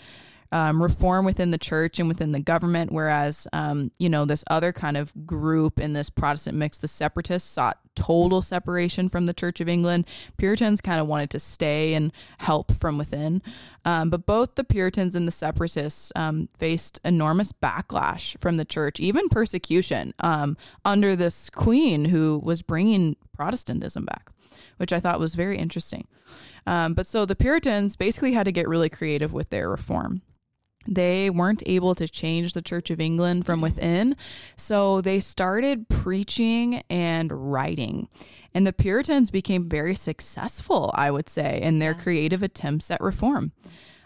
um, 0.52 0.82
reform 0.82 1.24
within 1.24 1.50
the 1.50 1.58
church 1.58 1.98
and 1.98 2.08
within 2.08 2.32
the 2.32 2.38
government, 2.38 2.92
whereas, 2.92 3.48
um, 3.54 3.90
you 3.98 4.08
know, 4.08 4.26
this 4.26 4.44
other 4.48 4.70
kind 4.70 4.98
of 4.98 5.26
group 5.26 5.80
in 5.80 5.94
this 5.94 6.10
Protestant 6.10 6.56
mix, 6.56 6.78
the 6.78 6.86
separatists, 6.86 7.50
sought 7.50 7.78
total 7.94 8.42
separation 8.42 9.08
from 9.08 9.24
the 9.26 9.32
Church 9.32 9.60
of 9.60 9.68
England. 9.68 10.06
Puritans 10.36 10.82
kind 10.82 11.00
of 11.00 11.06
wanted 11.06 11.30
to 11.30 11.38
stay 11.38 11.94
and 11.94 12.12
help 12.38 12.72
from 12.72 12.98
within. 12.98 13.42
Um, 13.86 14.10
but 14.10 14.26
both 14.26 14.54
the 14.54 14.64
Puritans 14.64 15.16
and 15.16 15.26
the 15.26 15.32
separatists 15.32 16.12
um, 16.14 16.50
faced 16.58 17.00
enormous 17.02 17.52
backlash 17.52 18.38
from 18.38 18.58
the 18.58 18.64
church, 18.64 19.00
even 19.00 19.28
persecution 19.30 20.12
um, 20.20 20.56
under 20.84 21.16
this 21.16 21.48
queen 21.48 22.04
who 22.06 22.40
was 22.44 22.60
bringing 22.60 23.16
Protestantism 23.34 24.04
back, 24.04 24.30
which 24.76 24.92
I 24.92 25.00
thought 25.00 25.18
was 25.18 25.34
very 25.34 25.56
interesting. 25.56 26.06
Um, 26.66 26.94
but 26.94 27.06
so 27.06 27.24
the 27.24 27.34
Puritans 27.34 27.96
basically 27.96 28.34
had 28.34 28.44
to 28.44 28.52
get 28.52 28.68
really 28.68 28.90
creative 28.90 29.32
with 29.32 29.50
their 29.50 29.68
reform 29.68 30.22
they 30.86 31.30
weren't 31.30 31.62
able 31.66 31.94
to 31.94 32.08
change 32.08 32.54
the 32.54 32.62
Church 32.62 32.90
of 32.90 33.00
England 33.00 33.46
from 33.46 33.60
within. 33.60 34.16
So 34.56 35.00
they 35.00 35.20
started 35.20 35.88
preaching 35.88 36.82
and 36.90 37.52
writing. 37.52 38.08
And 38.54 38.66
the 38.66 38.72
Puritans 38.72 39.30
became 39.30 39.68
very 39.68 39.94
successful, 39.94 40.90
I 40.94 41.10
would 41.10 41.28
say, 41.28 41.60
in 41.62 41.78
their 41.78 41.94
creative 41.94 42.42
attempts 42.42 42.90
at 42.90 43.00
reform. 43.00 43.52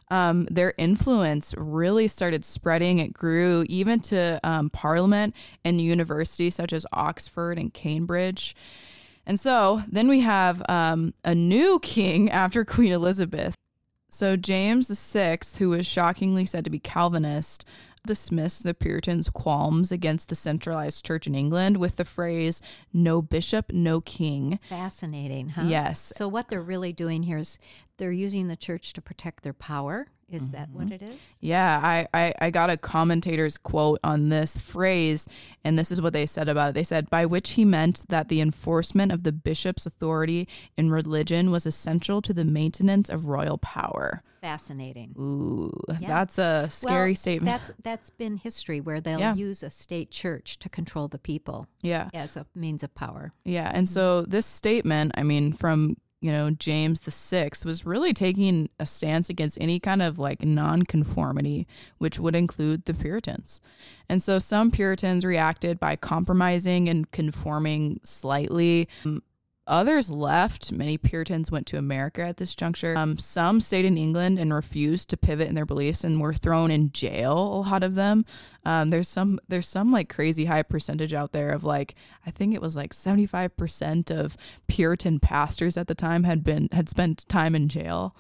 Um, 0.08 0.46
their 0.50 0.72
influence 0.78 1.52
really 1.56 2.06
started 2.06 2.44
spreading. 2.44 3.00
It 3.00 3.12
grew 3.12 3.64
even 3.68 4.00
to 4.00 4.38
um, 4.44 4.70
Parliament 4.70 5.34
and 5.64 5.80
universities 5.80 6.54
such 6.54 6.72
as 6.72 6.86
Oxford 6.92 7.58
and 7.58 7.74
Cambridge. 7.74 8.54
And 9.26 9.40
so 9.40 9.82
then 9.88 10.06
we 10.06 10.20
have 10.20 10.62
um, 10.68 11.12
a 11.24 11.34
new 11.34 11.80
king 11.80 12.30
after 12.42 12.64
Queen 12.64 12.92
Elizabeth. 12.92 13.54
So 14.16 14.34
James 14.34 14.88
VI, 14.88 15.40
who 15.58 15.68
was 15.68 15.84
shockingly 15.84 16.46
said 16.46 16.64
to 16.64 16.70
be 16.70 16.78
Calvinist, 16.78 17.66
dismissed 18.06 18.62
the 18.62 18.72
Puritans' 18.72 19.28
qualms 19.28 19.92
against 19.92 20.30
the 20.30 20.34
centralized 20.34 21.04
church 21.04 21.26
in 21.26 21.34
England 21.34 21.76
with 21.76 21.96
the 21.96 22.04
phrase 22.06 22.62
"no 22.94 23.20
bishop, 23.20 23.70
no 23.74 24.00
king." 24.00 24.58
Fascinating, 24.70 25.50
huh? 25.50 25.66
Yes. 25.68 26.14
So 26.16 26.28
what 26.28 26.48
they're 26.48 26.62
really 26.62 26.94
doing 26.94 27.24
here 27.24 27.36
is 27.36 27.58
they're 27.98 28.10
using 28.10 28.48
the 28.48 28.56
church 28.56 28.94
to 28.94 29.02
protect 29.02 29.42
their 29.42 29.52
power. 29.52 30.06
Is 30.28 30.42
mm-hmm. 30.42 30.52
that 30.52 30.70
what 30.70 30.90
it 30.90 31.02
is? 31.02 31.16
Yeah, 31.40 31.80
I, 31.82 32.08
I, 32.12 32.34
I 32.40 32.50
got 32.50 32.68
a 32.68 32.76
commentator's 32.76 33.56
quote 33.56 34.00
on 34.02 34.28
this 34.28 34.56
phrase, 34.56 35.28
and 35.64 35.78
this 35.78 35.92
is 35.92 36.02
what 36.02 36.12
they 36.12 36.26
said 36.26 36.48
about 36.48 36.70
it. 36.70 36.74
They 36.74 36.82
said, 36.82 37.08
by 37.10 37.26
which 37.26 37.50
he 37.50 37.64
meant 37.64 38.08
that 38.08 38.28
the 38.28 38.40
enforcement 38.40 39.12
of 39.12 39.22
the 39.22 39.30
bishop's 39.30 39.86
authority 39.86 40.48
in 40.76 40.90
religion 40.90 41.52
was 41.52 41.64
essential 41.64 42.20
to 42.22 42.34
the 42.34 42.44
maintenance 42.44 43.08
of 43.08 43.26
royal 43.26 43.58
power. 43.58 44.22
Fascinating. 44.40 45.14
Ooh, 45.18 45.72
yeah. 46.00 46.08
that's 46.08 46.38
a 46.38 46.68
scary 46.70 47.10
well, 47.10 47.16
statement. 47.16 47.58
That's 47.58 47.72
that's 47.82 48.10
been 48.10 48.36
history 48.36 48.80
where 48.80 49.00
they'll 49.00 49.18
yeah. 49.18 49.34
use 49.34 49.62
a 49.62 49.70
state 49.70 50.10
church 50.10 50.58
to 50.60 50.68
control 50.68 51.08
the 51.08 51.18
people. 51.18 51.66
Yeah. 51.82 52.10
As 52.14 52.36
a 52.36 52.46
means 52.54 52.82
of 52.82 52.94
power. 52.94 53.32
Yeah. 53.44 53.70
And 53.72 53.86
mm-hmm. 53.86 53.94
so 53.94 54.22
this 54.22 54.46
statement, 54.46 55.12
I 55.16 55.22
mean, 55.22 55.52
from 55.52 55.96
you 56.20 56.32
know, 56.32 56.50
James 56.50 57.00
the 57.00 57.10
Sixth 57.10 57.64
was 57.64 57.84
really 57.84 58.12
taking 58.12 58.68
a 58.80 58.86
stance 58.86 59.28
against 59.28 59.58
any 59.60 59.78
kind 59.78 60.02
of 60.02 60.18
like 60.18 60.42
nonconformity, 60.42 61.66
which 61.98 62.18
would 62.18 62.34
include 62.34 62.84
the 62.84 62.94
Puritans. 62.94 63.60
And 64.08 64.22
so 64.22 64.38
some 64.38 64.70
Puritans 64.70 65.24
reacted 65.24 65.78
by 65.78 65.96
compromising 65.96 66.88
and 66.88 67.10
conforming 67.10 68.00
slightly. 68.04 68.88
Others 69.68 70.10
left. 70.10 70.70
Many 70.70 70.96
Puritans 70.96 71.50
went 71.50 71.66
to 71.68 71.78
America 71.78 72.22
at 72.22 72.36
this 72.36 72.54
juncture. 72.54 72.96
Um, 72.96 73.18
some 73.18 73.60
stayed 73.60 73.84
in 73.84 73.98
England 73.98 74.38
and 74.38 74.54
refused 74.54 75.10
to 75.10 75.16
pivot 75.16 75.48
in 75.48 75.54
their 75.56 75.66
beliefs 75.66 76.04
and 76.04 76.20
were 76.20 76.34
thrown 76.34 76.70
in 76.70 76.92
jail. 76.92 77.32
A 77.32 77.60
lot 77.68 77.82
of 77.82 77.96
them. 77.96 78.24
Um, 78.64 78.90
there's 78.90 79.08
some 79.08 79.40
there's 79.48 79.68
some 79.68 79.90
like 79.90 80.08
crazy 80.08 80.44
high 80.44 80.62
percentage 80.62 81.14
out 81.14 81.32
there 81.32 81.50
of 81.50 81.64
like 81.64 81.94
I 82.24 82.30
think 82.30 82.54
it 82.54 82.62
was 82.62 82.76
like 82.76 82.92
75 82.92 83.56
percent 83.56 84.10
of 84.10 84.36
Puritan 84.68 85.18
pastors 85.18 85.76
at 85.76 85.88
the 85.88 85.94
time 85.94 86.24
had 86.24 86.44
been 86.44 86.68
had 86.70 86.88
spent 86.88 87.28
time 87.28 87.54
in 87.54 87.68
jail 87.68 88.14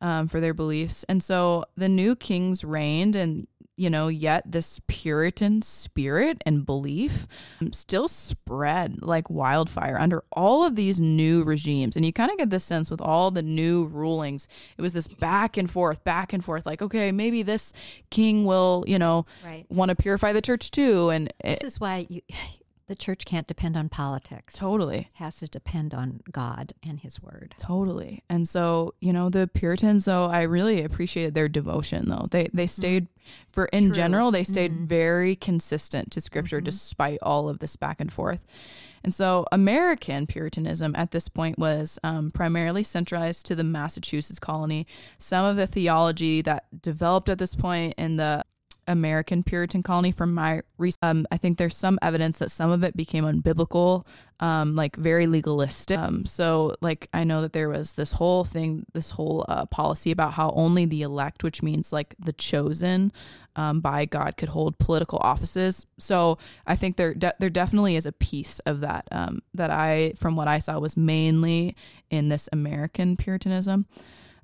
um, 0.00 0.28
for 0.28 0.40
their 0.40 0.54
beliefs. 0.54 1.04
And 1.08 1.22
so 1.22 1.64
the 1.76 1.88
new 1.88 2.16
kings 2.16 2.64
reigned, 2.64 3.16
and 3.16 3.46
you 3.80 3.88
know, 3.88 4.08
yet 4.08 4.42
this 4.44 4.78
Puritan 4.88 5.62
spirit 5.62 6.42
and 6.44 6.66
belief 6.66 7.26
um, 7.62 7.72
still 7.72 8.08
spread 8.08 9.00
like 9.00 9.30
wildfire 9.30 9.98
under 9.98 10.22
all 10.32 10.66
of 10.66 10.76
these 10.76 11.00
new 11.00 11.42
regimes. 11.42 11.96
And 11.96 12.04
you 12.04 12.12
kind 12.12 12.30
of 12.30 12.36
get 12.36 12.50
this 12.50 12.62
sense 12.62 12.90
with 12.90 13.00
all 13.00 13.30
the 13.30 13.42
new 13.42 13.86
rulings, 13.86 14.46
it 14.76 14.82
was 14.82 14.92
this 14.92 15.08
back 15.08 15.56
and 15.56 15.70
forth, 15.70 16.04
back 16.04 16.34
and 16.34 16.44
forth, 16.44 16.66
like, 16.66 16.82
okay, 16.82 17.10
maybe 17.10 17.42
this 17.42 17.72
king 18.10 18.44
will, 18.44 18.84
you 18.86 18.98
know, 18.98 19.24
right. 19.42 19.64
want 19.70 19.88
to 19.88 19.94
purify 19.94 20.34
the 20.34 20.42
church 20.42 20.70
too. 20.70 21.08
And 21.08 21.32
this 21.42 21.60
it, 21.60 21.64
is 21.64 21.80
why 21.80 22.06
you, 22.10 22.20
the 22.90 22.96
church 22.96 23.24
can't 23.24 23.46
depend 23.46 23.76
on 23.76 23.88
politics. 23.88 24.52
Totally. 24.54 24.98
It 24.98 25.06
has 25.14 25.36
to 25.36 25.46
depend 25.46 25.94
on 25.94 26.22
God 26.32 26.72
and 26.82 26.98
his 26.98 27.22
word. 27.22 27.54
Totally. 27.56 28.24
And 28.28 28.48
so, 28.48 28.94
you 29.00 29.12
know, 29.12 29.30
the 29.30 29.48
Puritans 29.54 30.06
though, 30.06 30.26
I 30.26 30.42
really 30.42 30.82
appreciated 30.82 31.34
their 31.34 31.48
devotion 31.48 32.08
though. 32.08 32.26
They 32.28 32.48
they 32.52 32.64
mm-hmm. 32.64 32.66
stayed 32.66 33.06
for 33.52 33.66
in 33.66 33.86
True. 33.86 33.94
general, 33.94 34.32
they 34.32 34.42
stayed 34.42 34.72
mm-hmm. 34.72 34.86
very 34.86 35.36
consistent 35.36 36.10
to 36.10 36.20
scripture 36.20 36.58
mm-hmm. 36.58 36.64
despite 36.64 37.20
all 37.22 37.48
of 37.48 37.60
this 37.60 37.76
back 37.76 38.00
and 38.00 38.12
forth. 38.12 38.44
And 39.04 39.14
so, 39.14 39.46
American 39.52 40.26
Puritanism 40.26 40.96
at 40.96 41.12
this 41.12 41.28
point 41.28 41.60
was 41.60 42.00
um, 42.02 42.32
primarily 42.32 42.82
centralized 42.82 43.46
to 43.46 43.54
the 43.54 43.62
Massachusetts 43.62 44.40
colony. 44.40 44.84
Some 45.16 45.44
of 45.44 45.54
the 45.54 45.68
theology 45.68 46.42
that 46.42 46.82
developed 46.82 47.28
at 47.28 47.38
this 47.38 47.54
point 47.54 47.94
in 47.96 48.16
the 48.16 48.44
American 48.90 49.42
Puritan 49.42 49.82
colony 49.82 50.10
from 50.10 50.34
my 50.34 50.62
research. 50.76 50.98
Um, 51.02 51.26
I 51.30 51.36
think 51.36 51.58
there's 51.58 51.76
some 51.76 51.98
evidence 52.02 52.38
that 52.38 52.50
some 52.50 52.70
of 52.70 52.82
it 52.82 52.96
became 52.96 53.24
unbiblical, 53.24 54.04
um, 54.40 54.74
like 54.74 54.96
very 54.96 55.26
legalistic. 55.26 55.98
Um, 55.98 56.26
so, 56.26 56.74
like, 56.80 57.08
I 57.14 57.24
know 57.24 57.40
that 57.42 57.52
there 57.52 57.68
was 57.68 57.92
this 57.92 58.12
whole 58.12 58.44
thing, 58.44 58.84
this 58.92 59.12
whole 59.12 59.44
uh, 59.48 59.66
policy 59.66 60.10
about 60.10 60.32
how 60.32 60.50
only 60.50 60.84
the 60.86 61.02
elect, 61.02 61.44
which 61.44 61.62
means 61.62 61.92
like 61.92 62.14
the 62.18 62.32
chosen 62.32 63.12
um, 63.54 63.80
by 63.80 64.06
God, 64.06 64.36
could 64.36 64.48
hold 64.48 64.78
political 64.78 65.18
offices. 65.22 65.86
So, 65.98 66.38
I 66.66 66.74
think 66.74 66.96
there 66.96 67.14
de- 67.14 67.34
there 67.38 67.50
definitely 67.50 67.94
is 67.96 68.06
a 68.06 68.12
piece 68.12 68.58
of 68.60 68.80
that 68.80 69.06
um, 69.12 69.40
that 69.54 69.70
I, 69.70 70.14
from 70.16 70.34
what 70.34 70.48
I 70.48 70.58
saw, 70.58 70.78
was 70.80 70.96
mainly 70.96 71.76
in 72.10 72.28
this 72.28 72.48
American 72.52 73.16
Puritanism. 73.16 73.86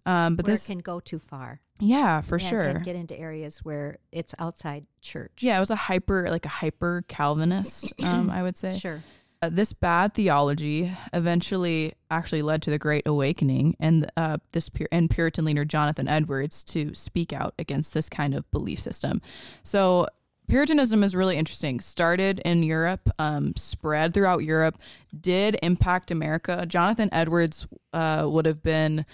Um, 0.07 0.37
but 0.37 0.47
where 0.47 0.55
this 0.55 0.69
can 0.69 0.79
go 0.79 1.01
too 1.01 1.19
far. 1.19 1.61
Yeah, 1.79 2.21
for 2.21 2.39
yeah, 2.39 2.49
sure. 2.49 2.75
get 2.81 2.97
into 2.97 3.19
areas 3.19 3.59
where 3.59 3.99
it's 4.13 4.35
outside 4.39 4.87
church. 5.01 5.43
Yeah, 5.43 5.57
it 5.57 5.61
was 5.61 5.71
a 5.71 5.77
hyper, 5.77 6.29
like 6.31 6.47
a 6.47 6.51
hyper 6.51 7.05
Calvinist, 7.09 7.93
um, 8.03 8.31
I 8.31 8.43
would 8.43 8.57
say. 8.57 8.79
Sure. 8.79 9.03
Uh, 9.43 9.51
this 9.51 9.75
bad 9.75 10.15
theology 10.15 10.91
eventually 11.13 11.93
actually 12.11 12.41
led 12.41 12.63
to 12.63 12.71
the 12.71 12.79
Great 12.79 13.07
Awakening 13.07 13.77
and 13.79 14.11
uh, 14.17 14.39
this 14.53 14.71
Pur- 14.71 14.89
and 14.91 15.11
Puritan 15.11 15.45
leader 15.45 15.65
Jonathan 15.65 16.09
Edwards 16.09 16.65
to 16.65 16.95
speak 16.95 17.35
out 17.35 17.55
against 17.59 17.93
this 17.93 18.09
kind 18.09 18.35
of 18.35 18.51
belief 18.51 18.81
system. 18.81 19.21
So 19.63 20.07
Puritanism 20.49 21.03
is 21.03 21.17
really 21.17 21.37
interesting. 21.37 21.81
Started 21.81 22.41
in 22.45 22.63
Europe, 22.63 23.11
um, 23.19 23.55
spread 23.57 24.15
throughout 24.15 24.45
Europe, 24.45 24.79
did 25.19 25.57
impact 25.63 26.11
America. 26.11 26.65
Jonathan 26.67 27.09
Edwards 27.13 27.67
uh, 27.93 28.27
would 28.31 28.47
have 28.47 28.63
been 28.63 29.05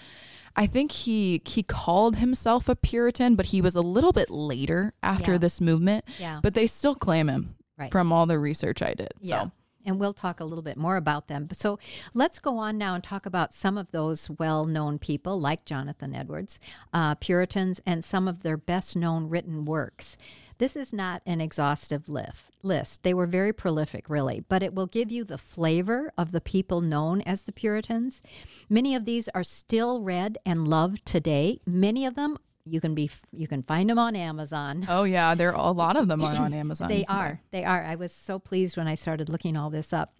I 0.55 0.67
think 0.67 0.91
he 0.91 1.41
he 1.45 1.63
called 1.63 2.17
himself 2.17 2.69
a 2.69 2.75
Puritan, 2.75 3.35
but 3.35 3.47
he 3.47 3.61
was 3.61 3.75
a 3.75 3.81
little 3.81 4.11
bit 4.11 4.29
later 4.29 4.93
after 5.01 5.33
yeah. 5.33 5.37
this 5.39 5.59
movement. 5.59 6.05
Yeah. 6.19 6.39
But 6.43 6.53
they 6.53 6.67
still 6.67 6.95
claim 6.95 7.27
him 7.27 7.55
right. 7.77 7.91
from 7.91 8.11
all 8.11 8.25
the 8.25 8.39
research 8.39 8.81
I 8.81 8.93
did. 8.93 9.13
Yeah. 9.19 9.43
So 9.43 9.51
and 9.85 9.99
we'll 9.99 10.13
talk 10.13 10.39
a 10.39 10.45
little 10.45 10.61
bit 10.61 10.77
more 10.77 10.95
about 10.95 11.27
them. 11.27 11.47
So 11.51 11.79
let's 12.13 12.39
go 12.39 12.57
on 12.57 12.77
now 12.77 12.95
and 12.95 13.03
talk 13.03 13.25
about 13.25 13.53
some 13.53 13.77
of 13.77 13.91
those 13.91 14.29
well 14.29 14.65
known 14.65 14.99
people, 14.99 15.39
like 15.39 15.65
Jonathan 15.65 16.15
Edwards, 16.15 16.59
uh, 16.93 17.15
Puritans, 17.15 17.81
and 17.85 18.03
some 18.03 18.27
of 18.27 18.43
their 18.43 18.57
best 18.57 18.95
known 18.95 19.29
written 19.29 19.65
works. 19.65 20.17
This 20.63 20.77
is 20.77 20.93
not 20.93 21.21
an 21.25 21.41
exhaustive 21.41 22.07
list. 22.07 22.43
List. 22.61 23.03
They 23.03 23.13
were 23.13 23.25
very 23.25 23.51
prolific, 23.51 24.09
really, 24.09 24.45
but 24.47 24.63
it 24.63 24.73
will 24.73 24.87
give 24.87 25.11
you 25.11 25.25
the 25.25 25.37
flavor 25.37 26.13
of 26.17 26.31
the 26.31 26.39
people 26.39 26.79
known 26.79 27.19
as 27.23 27.41
the 27.41 27.51
Puritans. 27.51 28.21
Many 28.69 28.95
of 28.95 29.03
these 29.03 29.27
are 29.35 29.43
still 29.43 30.01
read 30.01 30.37
and 30.45 30.65
loved 30.65 31.05
today. 31.05 31.59
Many 31.65 32.05
of 32.05 32.15
them 32.15 32.37
you 32.65 32.79
can 32.79 32.95
be 32.95 33.11
you 33.33 33.45
can 33.45 33.61
find 33.61 33.89
them 33.89 33.99
on 33.99 34.15
Amazon. 34.15 34.85
Oh 34.87 35.03
yeah, 35.03 35.35
there 35.35 35.53
are 35.53 35.67
a 35.67 35.71
lot 35.73 35.97
of 35.97 36.07
them 36.07 36.23
are 36.23 36.33
on 36.33 36.53
Amazon. 36.63 36.87
they 36.87 37.03
are. 37.09 37.41
They 37.51 37.65
are. 37.65 37.83
I 37.83 37.95
was 37.95 38.13
so 38.13 38.39
pleased 38.39 38.77
when 38.77 38.87
I 38.87 38.95
started 38.95 39.27
looking 39.27 39.57
all 39.57 39.69
this 39.69 39.91
up. 39.91 40.13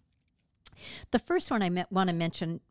The 1.11 1.19
first 1.19 1.51
one 1.51 1.61
I 1.61 1.85
want 1.89 2.09
to 2.09 2.15
mention, 2.15 2.61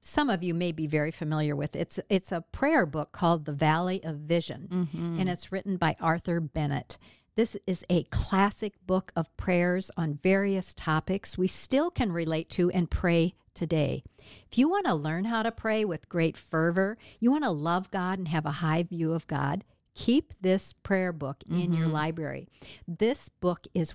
some 0.00 0.30
of 0.30 0.42
you 0.42 0.54
may 0.54 0.72
be 0.72 0.86
very 0.86 1.10
familiar 1.10 1.56
with. 1.56 1.76
It's 1.76 2.00
it's 2.08 2.32
a 2.32 2.42
prayer 2.52 2.86
book 2.86 3.12
called 3.12 3.44
The 3.44 3.52
Valley 3.52 4.02
of 4.04 4.16
Vision, 4.16 4.68
mm-hmm. 4.70 5.20
and 5.20 5.28
it's 5.28 5.52
written 5.52 5.76
by 5.76 5.96
Arthur 6.00 6.40
Bennett. 6.40 6.98
This 7.36 7.56
is 7.66 7.84
a 7.90 8.04
classic 8.04 8.74
book 8.86 9.12
of 9.14 9.36
prayers 9.36 9.90
on 9.96 10.18
various 10.22 10.72
topics 10.72 11.36
we 11.36 11.48
still 11.48 11.90
can 11.90 12.10
relate 12.10 12.48
to 12.50 12.70
and 12.70 12.90
pray 12.90 13.34
today. 13.52 14.02
If 14.50 14.56
you 14.56 14.70
want 14.70 14.86
to 14.86 14.94
learn 14.94 15.26
how 15.26 15.42
to 15.42 15.52
pray 15.52 15.84
with 15.84 16.08
great 16.08 16.36
fervor, 16.36 16.96
you 17.20 17.30
want 17.30 17.44
to 17.44 17.50
love 17.50 17.90
God 17.90 18.18
and 18.18 18.28
have 18.28 18.46
a 18.46 18.52
high 18.52 18.84
view 18.84 19.12
of 19.12 19.26
God, 19.26 19.64
keep 19.94 20.32
this 20.40 20.72
prayer 20.72 21.12
book 21.12 21.42
in 21.48 21.56
mm-hmm. 21.56 21.74
your 21.74 21.88
library. 21.88 22.48
This 22.88 23.28
book 23.28 23.66
is 23.74 23.94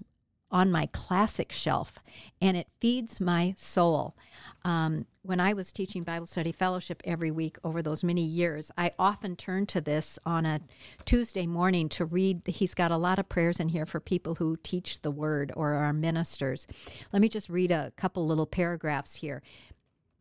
on 0.51 0.71
my 0.71 0.87
classic 0.87 1.51
shelf 1.51 1.99
and 2.41 2.57
it 2.57 2.67
feeds 2.79 3.19
my 3.21 3.53
soul. 3.57 4.15
Um, 4.63 5.05
when 5.23 5.39
I 5.39 5.53
was 5.53 5.71
teaching 5.71 6.03
Bible 6.03 6.25
study 6.25 6.51
fellowship 6.51 7.01
every 7.05 7.31
week 7.31 7.57
over 7.63 7.81
those 7.81 8.03
many 8.03 8.23
years, 8.23 8.71
I 8.77 8.91
often 8.99 9.35
turned 9.35 9.69
to 9.69 9.81
this 9.81 10.19
on 10.25 10.45
a 10.45 10.61
Tuesday 11.05 11.47
morning 11.47 11.89
to 11.89 12.05
read. 12.05 12.41
He's 12.47 12.73
got 12.73 12.91
a 12.91 12.97
lot 12.97 13.19
of 13.19 13.29
prayers 13.29 13.59
in 13.59 13.69
here 13.69 13.85
for 13.85 13.99
people 13.99 14.35
who 14.35 14.57
teach 14.63 15.01
the 15.01 15.11
word 15.11 15.51
or 15.55 15.73
are 15.73 15.93
ministers. 15.93 16.67
Let 17.13 17.21
me 17.21 17.29
just 17.29 17.49
read 17.49 17.71
a 17.71 17.91
couple 17.95 18.25
little 18.25 18.47
paragraphs 18.47 19.15
here. 19.15 19.41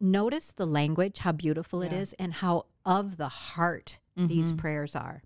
Notice 0.00 0.52
the 0.54 0.66
language, 0.66 1.18
how 1.18 1.32
beautiful 1.32 1.84
yeah. 1.84 1.90
it 1.90 1.96
is, 1.96 2.12
and 2.14 2.32
how 2.32 2.66
of 2.86 3.16
the 3.16 3.28
heart 3.28 3.98
mm-hmm. 4.16 4.28
these 4.28 4.52
prayers 4.52 4.96
are. 4.96 5.22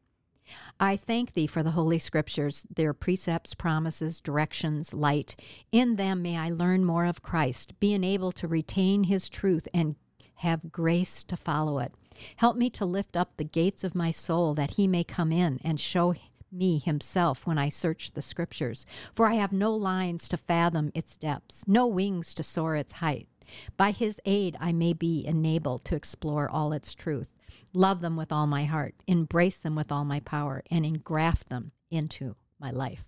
I 0.79 0.97
thank 0.97 1.35
thee 1.35 1.47
for 1.47 1.63
the 1.63 1.71
Holy 1.71 1.99
Scriptures, 1.99 2.67
their 2.75 2.93
precepts, 2.93 3.55
promises, 3.55 4.21
directions, 4.21 4.93
light. 4.93 5.37
In 5.73 5.97
them 5.97 6.23
may 6.23 6.37
I 6.37 6.51
learn 6.51 6.85
more 6.85 7.07
of 7.07 7.23
Christ, 7.23 7.79
be 7.81 7.95
enabled 7.95 8.35
to 8.37 8.49
retain 8.49 9.05
his 9.05 9.29
truth, 9.29 9.69
and 9.73 9.97
have 10.37 10.73
grace 10.73 11.25
to 11.25 11.37
follow 11.37 11.79
it. 11.79 11.95
Help 12.37 12.57
me 12.57 12.69
to 12.71 12.85
lift 12.85 13.17
up 13.17 13.37
the 13.37 13.45
gates 13.45 13.85
of 13.85 13.95
my 13.95 14.11
soul, 14.11 14.55
that 14.55 14.73
he 14.73 14.87
may 14.87 15.05
come 15.05 15.33
in 15.33 15.61
and 15.65 15.81
show 15.81 16.15
me 16.53 16.79
himself 16.79 17.47
when 17.47 17.59
I 17.59 17.69
search 17.69 18.13
the 18.13 18.23
Scriptures. 18.23 18.85
For 19.15 19.27
I 19.27 19.35
have 19.35 19.53
no 19.53 19.75
lines 19.75 20.29
to 20.29 20.37
fathom 20.37 20.93
its 20.95 21.17
depths, 21.17 21.65
no 21.67 21.87
wings 21.87 22.35
to 22.35 22.43
soar 22.43 22.77
its 22.77 22.95
height. 22.95 23.29
By 23.77 23.91
his 23.91 24.21
aid, 24.25 24.57
I 24.61 24.73
may 24.73 24.93
be 24.93 25.25
enabled 25.27 25.85
to 25.87 25.97
explore 25.97 26.49
all 26.49 26.73
its 26.73 26.95
truth 26.95 27.31
love 27.75 28.01
them 28.01 28.17
with 28.17 28.33
all 28.33 28.47
my 28.47 28.65
heart, 28.65 28.95
embrace 29.07 29.59
them 29.59 29.75
with 29.75 29.93
all 29.93 30.05
my 30.05 30.21
power, 30.21 30.63
and 30.71 30.87
engraft 30.87 31.49
them 31.49 31.73
into 31.91 32.37
my 32.59 32.71
life. 32.71 33.05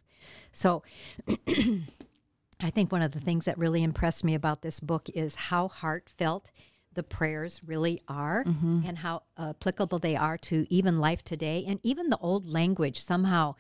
So, 0.53 0.83
I 2.61 2.71
think 2.71 2.91
one 2.91 3.03
of 3.03 3.13
the 3.13 3.21
things 3.21 3.45
that 3.45 3.59
really 3.59 3.83
impressed 3.83 4.25
me 4.25 4.35
about 4.35 4.63
this 4.63 4.81
book 4.81 5.09
is 5.15 5.37
how 5.37 5.69
heartfelt 5.69 6.51
the 6.95 7.03
prayers 7.03 7.61
really 7.65 8.01
are 8.09 8.43
mm-hmm. 8.45 8.81
and 8.87 8.99
how 8.99 9.23
applicable 9.39 9.99
they 9.99 10.17
are 10.17 10.39
to 10.39 10.67
even 10.71 10.99
life 10.99 11.23
today 11.23 11.65
and 11.69 11.79
even 11.83 12.09
the 12.09 12.17
old 12.19 12.49
language 12.49 12.99
somehow 13.01 13.55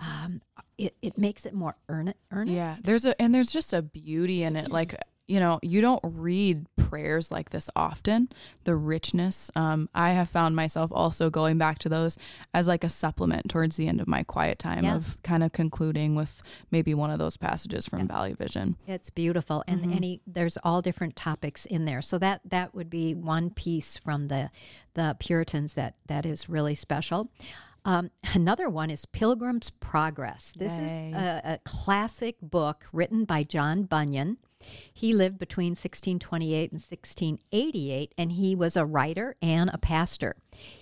um, 0.00 0.42
it, 0.76 0.96
it 1.00 1.16
makes 1.16 1.46
it 1.46 1.54
more 1.54 1.76
earnest 1.88 2.18
yeah 2.46 2.76
there's 2.82 3.06
a 3.06 3.20
and 3.22 3.32
there's 3.32 3.52
just 3.52 3.72
a 3.72 3.80
beauty 3.80 4.42
in 4.42 4.56
it 4.56 4.70
like 4.72 4.96
you 5.26 5.40
know, 5.40 5.58
you 5.62 5.80
don't 5.80 6.00
read 6.02 6.66
prayers 6.76 7.30
like 7.30 7.50
this 7.50 7.70
often. 7.74 8.28
The 8.64 8.76
richness, 8.76 9.50
um, 9.56 9.88
I 9.94 10.10
have 10.10 10.28
found 10.28 10.54
myself 10.54 10.92
also 10.94 11.30
going 11.30 11.56
back 11.56 11.78
to 11.80 11.88
those 11.88 12.16
as 12.52 12.68
like 12.68 12.84
a 12.84 12.88
supplement 12.88 13.48
towards 13.48 13.76
the 13.76 13.88
end 13.88 14.00
of 14.00 14.06
my 14.06 14.22
quiet 14.22 14.58
time 14.58 14.84
yeah. 14.84 14.96
of 14.96 15.20
kind 15.22 15.42
of 15.42 15.52
concluding 15.52 16.14
with 16.14 16.42
maybe 16.70 16.92
one 16.94 17.10
of 17.10 17.18
those 17.18 17.36
passages 17.36 17.86
from 17.88 18.00
yeah. 18.00 18.06
Valley 18.06 18.32
Vision. 18.34 18.76
It's 18.86 19.10
beautiful, 19.10 19.64
and 19.66 19.80
mm-hmm. 19.80 19.92
any 19.92 20.20
there's 20.26 20.58
all 20.62 20.82
different 20.82 21.16
topics 21.16 21.64
in 21.64 21.84
there. 21.84 22.02
So 22.02 22.18
that 22.18 22.42
that 22.44 22.74
would 22.74 22.90
be 22.90 23.14
one 23.14 23.50
piece 23.50 23.96
from 23.96 24.26
the 24.26 24.50
the 24.94 25.16
Puritans 25.18 25.74
that 25.74 25.94
that 26.06 26.26
is 26.26 26.48
really 26.48 26.74
special. 26.74 27.30
Um, 27.86 28.10
another 28.34 28.68
one 28.68 28.90
is 28.90 29.04
Pilgrim's 29.06 29.70
Progress. 29.70 30.52
This 30.56 30.72
Yay. 30.72 31.08
is 31.08 31.14
a, 31.14 31.42
a 31.44 31.58
classic 31.64 32.36
book 32.40 32.86
written 32.92 33.24
by 33.24 33.42
John 33.42 33.84
Bunyan. 33.84 34.38
He 34.92 35.14
lived 35.14 35.38
between 35.38 35.70
1628 35.70 36.72
and 36.72 36.80
1688, 36.80 38.14
and 38.16 38.32
he 38.32 38.54
was 38.54 38.76
a 38.76 38.84
writer 38.84 39.36
and 39.42 39.70
a 39.72 39.78
pastor. 39.78 40.36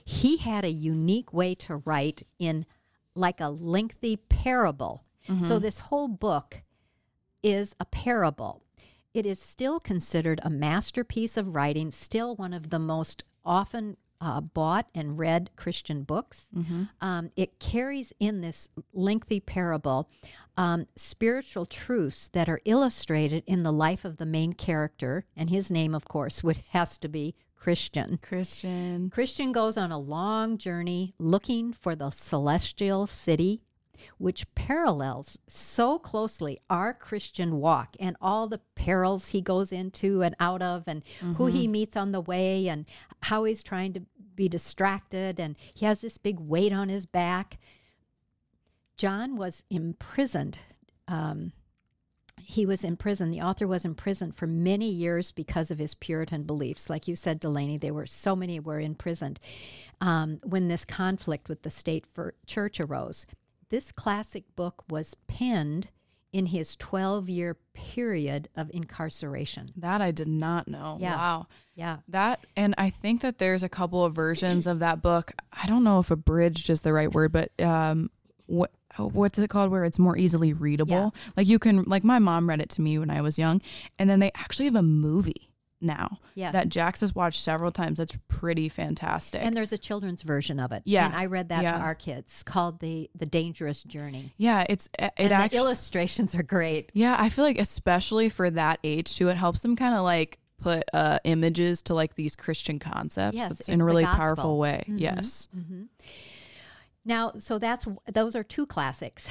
He 0.04 0.38
had 0.38 0.64
a 0.64 0.70
unique 0.70 1.32
way 1.32 1.54
to 1.56 1.76
write 1.76 2.22
in 2.38 2.66
like 3.14 3.40
a 3.40 3.48
lengthy 3.48 4.16
parable. 4.16 5.04
Mm-hmm. 5.28 5.46
So, 5.46 5.58
this 5.58 5.78
whole 5.78 6.08
book 6.08 6.62
is 7.42 7.74
a 7.78 7.84
parable. 7.84 8.62
It 9.14 9.26
is 9.26 9.40
still 9.40 9.78
considered 9.78 10.40
a 10.42 10.50
masterpiece 10.50 11.36
of 11.36 11.54
writing, 11.54 11.90
still 11.90 12.34
one 12.34 12.54
of 12.54 12.70
the 12.70 12.78
most 12.78 13.24
often 13.44 13.96
uh, 14.22 14.40
bought 14.40 14.86
and 14.94 15.18
read 15.18 15.50
Christian 15.56 16.04
books. 16.04 16.46
Mm-hmm. 16.56 16.84
Um, 17.00 17.30
it 17.36 17.58
carries 17.58 18.12
in 18.20 18.40
this 18.40 18.68
lengthy 18.94 19.40
parable 19.40 20.08
um, 20.56 20.86
spiritual 20.96 21.66
truths 21.66 22.28
that 22.28 22.48
are 22.48 22.60
illustrated 22.64 23.42
in 23.46 23.62
the 23.62 23.72
life 23.72 24.04
of 24.04 24.18
the 24.18 24.26
main 24.26 24.52
character, 24.52 25.24
and 25.36 25.50
his 25.50 25.70
name, 25.70 25.94
of 25.94 26.04
course, 26.04 26.44
would 26.44 26.62
has 26.70 26.96
to 26.98 27.08
be 27.08 27.34
Christian. 27.56 28.18
Christian. 28.22 29.10
Christian 29.10 29.52
goes 29.52 29.76
on 29.76 29.92
a 29.92 29.98
long 29.98 30.58
journey 30.58 31.14
looking 31.18 31.72
for 31.72 31.94
the 31.94 32.10
celestial 32.10 33.06
city 33.06 33.62
which 34.18 34.52
parallels 34.54 35.38
so 35.46 35.98
closely 35.98 36.60
our 36.70 36.92
Christian 36.92 37.58
walk 37.58 37.96
and 38.00 38.16
all 38.20 38.46
the 38.46 38.60
perils 38.74 39.28
he 39.28 39.40
goes 39.40 39.72
into 39.72 40.22
and 40.22 40.34
out 40.40 40.62
of, 40.62 40.84
and 40.86 41.02
mm-hmm. 41.18 41.34
who 41.34 41.46
he 41.46 41.64
mm-hmm. 41.64 41.72
meets 41.72 41.96
on 41.96 42.12
the 42.12 42.20
way, 42.20 42.68
and 42.68 42.86
how 43.22 43.44
he's 43.44 43.62
trying 43.62 43.92
to 43.92 44.02
be 44.34 44.48
distracted, 44.48 45.38
and 45.38 45.56
he 45.74 45.86
has 45.86 46.00
this 46.00 46.18
big 46.18 46.40
weight 46.40 46.72
on 46.72 46.88
his 46.88 47.06
back. 47.06 47.58
John 48.96 49.36
was 49.36 49.64
imprisoned. 49.70 50.58
Um, 51.08 51.52
he 52.40 52.66
was 52.66 52.84
in 52.84 52.96
prison. 52.96 53.30
The 53.30 53.40
author 53.40 53.66
was 53.66 53.84
in 53.84 53.94
prison 53.94 54.32
for 54.32 54.46
many 54.46 54.88
years 54.90 55.30
because 55.30 55.70
of 55.70 55.78
his 55.78 55.94
Puritan 55.94 56.42
beliefs. 56.44 56.90
Like 56.90 57.06
you 57.06 57.16
said, 57.16 57.40
Delaney, 57.40 57.78
there 57.78 57.94
were 57.94 58.06
so 58.06 58.34
many 58.34 58.58
were 58.58 58.80
imprisoned 58.80 59.38
um, 60.00 60.40
when 60.42 60.68
this 60.68 60.84
conflict 60.84 61.48
with 61.48 61.62
the 61.62 61.70
state 61.70 62.06
for 62.06 62.34
church 62.46 62.80
arose. 62.80 63.26
This 63.72 63.90
classic 63.90 64.44
book 64.54 64.84
was 64.90 65.16
penned 65.26 65.88
in 66.30 66.44
his 66.44 66.76
12 66.76 67.30
year 67.30 67.56
period 67.72 68.50
of 68.54 68.70
incarceration. 68.74 69.72
That 69.76 70.02
I 70.02 70.10
did 70.10 70.28
not 70.28 70.68
know. 70.68 70.98
Yeah. 71.00 71.16
Wow. 71.16 71.46
Yeah. 71.74 71.96
That, 72.06 72.40
and 72.54 72.74
I 72.76 72.90
think 72.90 73.22
that 73.22 73.38
there's 73.38 73.62
a 73.62 73.70
couple 73.70 74.04
of 74.04 74.14
versions 74.14 74.66
of 74.66 74.80
that 74.80 75.00
book. 75.00 75.32
I 75.54 75.66
don't 75.66 75.84
know 75.84 76.00
if 76.00 76.10
abridged 76.10 76.68
is 76.68 76.82
the 76.82 76.92
right 76.92 77.10
word, 77.10 77.32
but 77.32 77.50
um, 77.62 78.10
what, 78.44 78.72
what's 78.98 79.38
it 79.38 79.48
called 79.48 79.70
where 79.70 79.86
it's 79.86 79.98
more 79.98 80.18
easily 80.18 80.52
readable? 80.52 80.92
Yeah. 81.14 81.32
Like 81.34 81.46
you 81.46 81.58
can, 81.58 81.84
like 81.84 82.04
my 82.04 82.18
mom 82.18 82.50
read 82.50 82.60
it 82.60 82.68
to 82.70 82.82
me 82.82 82.98
when 82.98 83.08
I 83.08 83.22
was 83.22 83.38
young, 83.38 83.62
and 83.98 84.10
then 84.10 84.20
they 84.20 84.32
actually 84.34 84.66
have 84.66 84.76
a 84.76 84.82
movie 84.82 85.48
now 85.82 86.18
yes. 86.34 86.52
that 86.52 86.68
Jax 86.68 87.00
has 87.00 87.14
watched 87.14 87.40
several 87.40 87.72
times. 87.72 87.98
That's 87.98 88.16
pretty 88.28 88.68
fantastic. 88.68 89.42
And 89.42 89.56
there's 89.56 89.72
a 89.72 89.78
children's 89.78 90.22
version 90.22 90.60
of 90.60 90.72
it. 90.72 90.82
Yeah, 90.84 91.06
and 91.06 91.14
I 91.14 91.26
read 91.26 91.48
that 91.50 91.62
yeah. 91.62 91.72
to 91.72 91.78
our 91.78 91.94
kids 91.94 92.42
called 92.42 92.80
the 92.80 93.10
the 93.14 93.26
Dangerous 93.26 93.82
Journey. 93.82 94.34
Yeah, 94.36 94.64
it's 94.68 94.88
it. 94.98 95.12
And 95.16 95.32
actually, 95.32 95.58
the 95.58 95.64
illustrations 95.64 96.34
are 96.34 96.42
great. 96.42 96.90
Yeah, 96.94 97.16
I 97.18 97.28
feel 97.28 97.44
like 97.44 97.58
especially 97.58 98.28
for 98.28 98.50
that 98.50 98.78
age 98.84 99.16
too, 99.16 99.28
it 99.28 99.36
helps 99.36 99.60
them 99.60 99.76
kind 99.76 99.94
of 99.94 100.02
like 100.02 100.38
put 100.62 100.84
uh, 100.92 101.18
images 101.24 101.82
to 101.82 101.94
like 101.94 102.14
these 102.14 102.36
Christian 102.36 102.78
concepts. 102.78 103.36
Yes, 103.36 103.50
it's 103.50 103.68
in 103.68 103.80
a 103.80 103.84
really 103.84 104.04
powerful 104.04 104.58
way. 104.58 104.84
Mm-hmm. 104.88 104.98
Yes. 104.98 105.48
Mm-hmm. 105.56 105.82
Now, 107.04 107.32
so 107.36 107.58
that's 107.58 107.86
those 108.12 108.36
are 108.36 108.44
two 108.44 108.66
classics. 108.66 109.28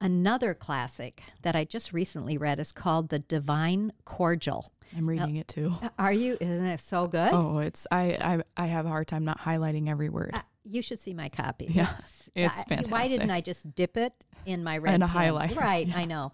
Another 0.00 0.54
classic 0.54 1.22
that 1.42 1.56
I 1.56 1.64
just 1.64 1.92
recently 1.92 2.36
read 2.36 2.60
is 2.60 2.72
called 2.72 3.08
The 3.08 3.18
Divine 3.18 3.92
Cordial. 4.04 4.72
I'm 4.94 5.08
reading 5.08 5.38
uh, 5.38 5.40
it 5.40 5.48
too. 5.48 5.74
Are 5.98 6.12
you? 6.12 6.36
Isn't 6.40 6.66
it 6.66 6.80
so 6.80 7.06
good? 7.06 7.30
Oh, 7.32 7.58
it's 7.58 7.86
I 7.90 8.42
I, 8.56 8.64
I 8.64 8.66
have 8.66 8.84
a 8.84 8.88
hard 8.88 9.08
time 9.08 9.24
not 9.24 9.40
highlighting 9.40 9.88
every 9.88 10.10
word. 10.10 10.32
Uh, 10.34 10.42
you 10.64 10.82
should 10.82 10.98
see 10.98 11.14
my 11.14 11.28
copy. 11.28 11.68
Yeah, 11.70 11.94
it's, 11.98 12.30
it's 12.34 12.64
fantastic. 12.64 12.92
Why 12.92 13.08
didn't 13.08 13.30
I 13.30 13.40
just 13.40 13.74
dip 13.74 13.96
it 13.96 14.12
in 14.44 14.62
my 14.64 14.78
red 14.78 14.94
and 14.94 15.02
a 15.02 15.06
highlight? 15.06 15.56
Right, 15.56 15.86
yeah. 15.86 15.96
I 15.96 16.04
know. 16.04 16.32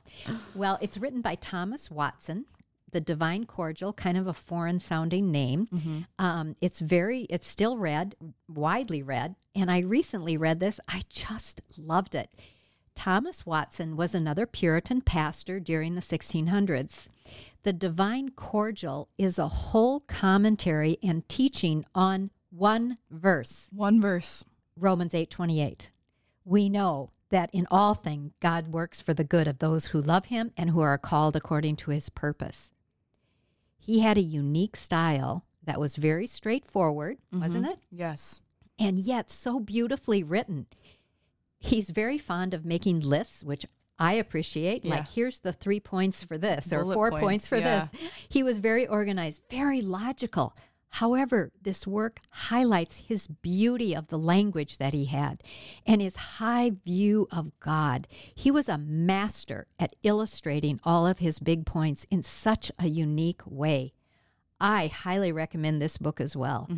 Well, 0.54 0.78
it's 0.80 0.98
written 0.98 1.20
by 1.20 1.36
Thomas 1.36 1.90
Watson. 1.90 2.46
The 2.90 3.00
Divine 3.00 3.46
Cordial, 3.46 3.94
kind 3.94 4.18
of 4.18 4.26
a 4.26 4.34
foreign 4.34 4.78
sounding 4.78 5.30
name. 5.30 5.66
Mm-hmm. 5.72 6.00
Um, 6.18 6.56
it's 6.60 6.78
very, 6.78 7.22
it's 7.30 7.48
still 7.48 7.78
read, 7.78 8.14
widely 8.50 9.02
read. 9.02 9.34
And 9.54 9.70
I 9.70 9.78
recently 9.78 10.36
read 10.36 10.60
this. 10.60 10.78
I 10.86 11.00
just 11.08 11.62
loved 11.78 12.14
it. 12.14 12.28
Thomas 12.94 13.44
Watson 13.46 13.96
was 13.96 14.14
another 14.14 14.46
Puritan 14.46 15.00
pastor 15.00 15.58
during 15.58 15.94
the 15.94 16.00
1600s. 16.00 17.08
The 17.62 17.72
Divine 17.72 18.30
Cordial 18.30 19.08
is 19.18 19.38
a 19.38 19.48
whole 19.48 20.00
commentary 20.00 20.98
and 21.02 21.28
teaching 21.28 21.84
on 21.94 22.30
one 22.50 22.98
verse, 23.10 23.68
One 23.72 24.00
verse. 24.00 24.44
Romans 24.76 25.14
8:28. 25.14 25.90
We 26.44 26.68
know 26.68 27.10
that 27.30 27.50
in 27.52 27.66
all 27.70 27.94
things 27.94 28.32
God 28.40 28.68
works 28.68 29.00
for 29.00 29.14
the 29.14 29.24
good 29.24 29.48
of 29.48 29.58
those 29.58 29.86
who 29.86 30.00
love 30.00 30.26
him 30.26 30.52
and 30.56 30.70
who 30.70 30.80
are 30.80 30.98
called 30.98 31.34
according 31.34 31.76
to 31.76 31.90
his 31.90 32.08
purpose. 32.10 32.72
He 33.78 34.00
had 34.00 34.18
a 34.18 34.22
unique 34.22 34.76
style 34.76 35.44
that 35.64 35.80
was 35.80 35.96
very 35.96 36.26
straightforward, 36.26 37.18
wasn't 37.32 37.64
mm-hmm. 37.64 37.72
it? 37.72 37.78
Yes. 37.90 38.40
and 38.78 38.98
yet 38.98 39.30
so 39.30 39.60
beautifully 39.60 40.22
written. 40.22 40.66
He's 41.62 41.90
very 41.90 42.18
fond 42.18 42.54
of 42.54 42.64
making 42.64 43.00
lists, 43.00 43.44
which 43.44 43.64
I 43.98 44.14
appreciate. 44.14 44.84
Yeah. 44.84 44.96
Like, 44.96 45.08
here's 45.08 45.40
the 45.40 45.52
three 45.52 45.80
points 45.80 46.24
for 46.24 46.36
this, 46.36 46.72
or 46.72 46.82
four 46.92 47.10
points, 47.10 47.24
points, 47.24 47.48
for 47.48 47.56
yeah. 47.56 47.88
this. 47.92 48.10
He 48.28 48.42
was 48.42 48.58
very 48.58 48.86
organized, 48.86 49.42
very 49.48 49.80
logical. 49.80 50.56
However, 50.96 51.52
this 51.62 51.86
work 51.86 52.20
highlights 52.30 53.04
his 53.08 53.26
beauty 53.26 53.94
of 53.94 54.08
the 54.08 54.18
language 54.18 54.76
that 54.76 54.92
he 54.92 55.06
had 55.06 55.42
and 55.86 56.02
his 56.02 56.16
high 56.16 56.72
view 56.84 57.28
of 57.30 57.58
God. 57.60 58.06
He 58.34 58.50
was 58.50 58.68
a 58.68 58.76
master 58.76 59.68
at 59.78 59.94
illustrating 60.02 60.80
all 60.84 61.06
of 61.06 61.20
his 61.20 61.38
big 61.38 61.64
points 61.64 62.06
in 62.10 62.22
such 62.22 62.70
a 62.78 62.88
unique 62.88 63.40
way. 63.46 63.94
I 64.62 64.86
highly 64.86 65.32
recommend 65.32 65.82
this 65.82 65.98
book 65.98 66.20
as 66.20 66.34
well. 66.36 66.68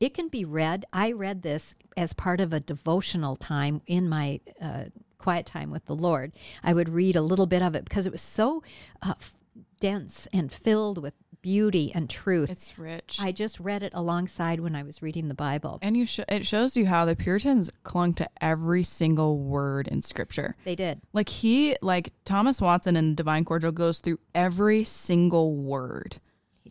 It 0.00 0.14
can 0.14 0.28
be 0.28 0.44
read. 0.44 0.84
I 0.92 1.12
read 1.12 1.42
this 1.42 1.74
as 1.96 2.12
part 2.12 2.40
of 2.40 2.52
a 2.52 2.60
devotional 2.60 3.36
time 3.36 3.82
in 3.86 4.08
my 4.08 4.40
uh, 4.60 4.84
quiet 5.18 5.44
time 5.46 5.70
with 5.70 5.84
the 5.86 5.94
Lord. 5.94 6.32
I 6.62 6.72
would 6.74 6.88
read 6.88 7.16
a 7.16 7.22
little 7.22 7.46
bit 7.46 7.62
of 7.62 7.74
it 7.74 7.84
because 7.84 8.06
it 8.06 8.12
was 8.12 8.22
so 8.22 8.62
uh, 9.02 9.14
f- 9.18 9.34
dense 9.80 10.28
and 10.32 10.52
filled 10.52 10.98
with 11.02 11.14
beauty 11.42 11.92
and 11.94 12.08
truth. 12.08 12.50
It's 12.50 12.78
rich. 12.78 13.18
I 13.20 13.30
just 13.32 13.60
read 13.60 13.82
it 13.82 13.92
alongside 13.94 14.60
when 14.60 14.74
I 14.74 14.82
was 14.82 15.02
reading 15.02 15.28
the 15.28 15.34
Bible. 15.34 15.78
and 15.82 15.96
you 15.96 16.06
sh- 16.06 16.20
it 16.28 16.46
shows 16.46 16.76
you 16.76 16.86
how 16.86 17.04
the 17.04 17.16
Puritans 17.16 17.68
clung 17.82 18.14
to 18.14 18.28
every 18.40 18.82
single 18.82 19.38
word 19.38 19.86
in 19.88 20.02
scripture. 20.02 20.56
They 20.64 20.74
did. 20.74 21.00
Like 21.12 21.28
he 21.28 21.76
like 21.82 22.12
Thomas 22.24 22.60
Watson 22.60 22.96
in 22.96 23.14
Divine 23.14 23.44
Cordial 23.44 23.72
goes 23.72 24.00
through 24.00 24.20
every 24.34 24.84
single 24.84 25.54
word. 25.54 26.18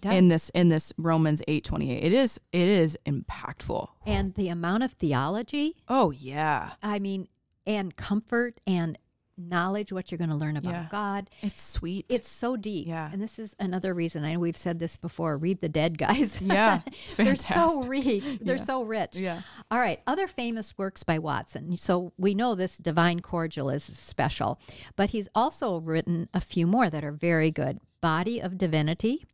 In 0.04 0.28
this 0.28 0.50
in 0.50 0.70
this 0.70 0.92
Romans 0.98 1.42
8:28. 1.48 2.04
It 2.04 2.14
is 2.14 2.40
it 2.52 2.68
is 2.68 2.98
impactful. 3.06 3.88
and 4.06 4.34
the 4.36 4.50
amount 4.50 4.84
of 4.84 4.92
theology, 4.94 5.76
Oh 5.88 6.12
yeah. 6.12 6.72
I 6.82 7.00
mean, 7.00 7.28
and 7.66 7.96
comfort 7.96 8.60
and 8.68 8.98
knowledge, 9.36 9.92
what 9.92 10.12
you're 10.12 10.18
going 10.20 10.30
to 10.30 10.36
learn 10.36 10.58
about 10.58 10.72
Yeah. 10.74 10.88
God. 10.92 11.28
It's 11.42 11.60
sweet. 11.60 12.06
It's 12.08 12.28
so 12.30 12.56
deep. 12.56 12.88
Yeah. 12.88 13.10
And 13.12 13.20
this 13.20 13.40
is 13.40 13.56
another 13.60 13.92
reason. 13.96 14.24
I 14.24 14.34
know 14.34 14.40
we've 14.40 14.56
said 14.56 14.78
this 14.78 14.96
before. 14.96 15.38
Read 15.38 15.60
the 15.60 15.70
dead 15.70 15.98
guys. 15.98 16.40
yeah. 16.40 16.82
They're 17.18 17.36
so 17.36 17.82
rich. 17.82 18.24
They're 18.42 18.58
Yeah. 18.58 18.64
so 18.64 18.84
rich. 18.84 19.16
Yeah. 19.16 19.42
All 19.72 19.80
right. 19.80 20.00
Other 20.06 20.28
famous 20.28 20.78
works 20.78 21.02
by 21.04 21.18
Watson. 21.18 21.78
So 21.78 22.14
we 22.16 22.36
know 22.36 22.54
this 22.54 22.78
Divine 22.78 23.22
Cordial 23.22 23.72
is 23.72 23.84
special, 23.84 24.60
but 24.96 25.10
he's 25.10 25.28
also 25.34 25.78
written 25.80 26.30
a 26.32 26.40
few 26.42 26.68
more 26.68 26.92
that 26.92 27.04
are 27.04 27.12
very 27.12 27.50
good. 27.50 27.80
Body 28.02 28.40
of 28.40 28.58
Divinity. 28.60 29.26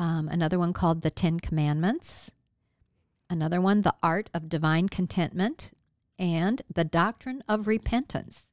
Um, 0.00 0.28
another 0.28 0.58
one 0.58 0.72
called 0.72 1.02
The 1.02 1.10
Ten 1.10 1.38
Commandments. 1.38 2.30
Another 3.28 3.60
one, 3.60 3.82
The 3.82 3.94
Art 4.02 4.30
of 4.32 4.48
Divine 4.48 4.88
Contentment, 4.88 5.72
and 6.18 6.62
The 6.74 6.84
Doctrine 6.84 7.44
of 7.46 7.66
Repentance. 7.66 8.48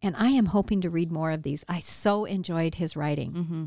And 0.00 0.16
I 0.16 0.28
am 0.28 0.46
hoping 0.46 0.80
to 0.80 0.88
read 0.88 1.12
more 1.12 1.32
of 1.32 1.42
these. 1.42 1.66
I 1.68 1.80
so 1.80 2.24
enjoyed 2.24 2.76
his 2.76 2.96
writing. 2.96 3.32
Mm-hmm. 3.32 3.64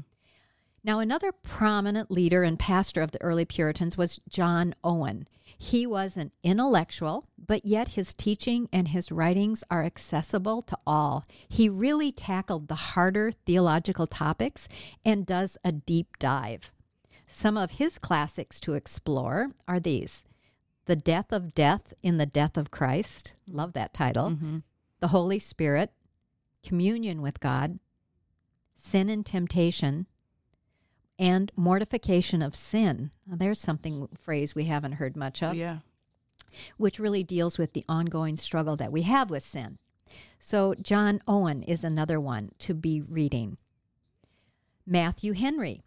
Now, 0.83 0.97
another 0.97 1.31
prominent 1.31 2.09
leader 2.09 2.41
and 2.41 2.57
pastor 2.57 3.03
of 3.03 3.11
the 3.11 3.21
early 3.21 3.45
Puritans 3.45 3.95
was 3.95 4.19
John 4.27 4.73
Owen. 4.83 5.27
He 5.55 5.85
was 5.85 6.17
an 6.17 6.31
intellectual, 6.41 7.27
but 7.37 7.63
yet 7.63 7.89
his 7.89 8.15
teaching 8.15 8.67
and 8.73 8.87
his 8.87 9.11
writings 9.11 9.63
are 9.69 9.83
accessible 9.83 10.63
to 10.63 10.77
all. 10.87 11.25
He 11.47 11.69
really 11.69 12.11
tackled 12.11 12.69
the 12.69 12.75
harder 12.75 13.31
theological 13.31 14.07
topics 14.07 14.67
and 15.05 15.27
does 15.27 15.59
a 15.63 15.71
deep 15.71 16.17
dive. 16.17 16.71
Some 17.31 17.57
of 17.57 17.71
his 17.71 17.99
classics 17.99 18.59
to 18.61 18.73
explore 18.73 19.51
are 19.67 19.79
these 19.79 20.23
The 20.85 20.95
Death 20.95 21.31
of 21.31 21.53
Death 21.53 21.93
in 22.01 22.17
the 22.17 22.25
Death 22.25 22.57
of 22.57 22.71
Christ. 22.71 23.35
Love 23.47 23.73
that 23.73 23.93
title. 23.93 24.31
Mm-hmm. 24.31 24.57
The 24.99 25.09
Holy 25.09 25.39
Spirit, 25.39 25.91
Communion 26.63 27.21
with 27.21 27.39
God, 27.39 27.79
Sin 28.75 29.09
and 29.09 29.25
Temptation, 29.25 30.07
and 31.17 31.51
Mortification 31.55 32.41
of 32.41 32.55
Sin. 32.55 33.11
Now, 33.27 33.35
there's 33.37 33.59
something 33.61 34.09
phrase 34.17 34.55
we 34.55 34.65
haven't 34.65 34.93
heard 34.93 35.15
much 35.15 35.43
of, 35.43 35.55
Yeah. 35.55 35.79
which 36.77 36.99
really 36.99 37.23
deals 37.23 37.57
with 37.57 37.73
the 37.73 37.85
ongoing 37.87 38.37
struggle 38.37 38.75
that 38.77 38.91
we 38.91 39.03
have 39.03 39.29
with 39.29 39.43
sin. 39.43 39.77
So, 40.39 40.73
John 40.81 41.21
Owen 41.27 41.61
is 41.61 41.83
another 41.83 42.19
one 42.19 42.51
to 42.59 42.73
be 42.73 43.01
reading. 43.01 43.57
Matthew 44.85 45.33
Henry. 45.33 45.83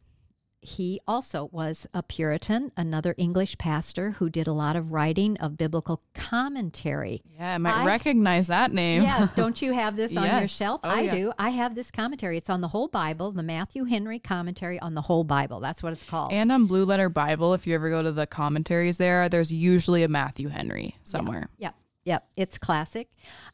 He 0.64 1.01
also 1.09 1.48
was 1.51 1.88
a 1.92 2.05
Puritan, 2.05 2.70
another 2.77 3.16
English 3.18 3.59
pastor 3.59 4.12
who 4.12 4.31
did 4.31 4.46
a 4.46 4.53
lot 4.53 4.77
of 4.77 4.92
writing 4.92 5.37
of 5.38 5.57
biblical 5.57 6.03
commentary. 6.14 7.20
Yeah, 7.37 7.55
I 7.55 7.59
might 7.59 7.79
I- 7.79 7.85
recognize 7.85 8.46
that 8.46 8.72
name. 8.72 9.03
Yes, 9.03 9.33
don't 9.37 9.61
you 9.61 9.72
have 9.72 9.96
this 9.96 10.16
on 10.16 10.38
your 10.38 10.46
shelf? 10.46 10.81
Oh, 10.85 10.88
I 10.88 11.01
yeah. 11.01 11.14
do. 11.16 11.33
I 11.37 11.51
have 11.51 11.75
this 11.75 11.90
commentary. 11.90 12.37
It's 12.37 12.48
on 12.48 12.61
the 12.61 12.68
whole 12.68 12.87
Bible, 12.87 13.33
the 13.33 13.42
Matthew 13.42 13.85
Henry 13.85 14.20
commentary 14.20 14.79
on 14.79 14.94
the 14.94 15.03
whole 15.03 15.25
Bible. 15.25 15.59
That's 15.59 15.83
what 15.83 15.92
it's 15.94 16.05
called. 16.05 16.33
And 16.33 16.53
on 16.53 16.66
Blue 16.66 16.85
Letter 16.85 17.09
Bible, 17.09 17.55
if 17.55 17.66
you 17.66 17.75
ever 17.75 17.90
go 17.90 18.01
to 18.05 18.12
the 18.12 18.29
commentaries 18.29 18.98
there, 18.98 19.29
there's 19.29 19.53
usually 19.53 20.05
a 20.05 20.09
Matthew 20.09 20.48
Henry 20.48 20.94
somewhere. 21.03 21.48
Yep, 21.59 21.75
yep. 22.05 22.29
It's 22.37 22.57
classic. 22.57 23.09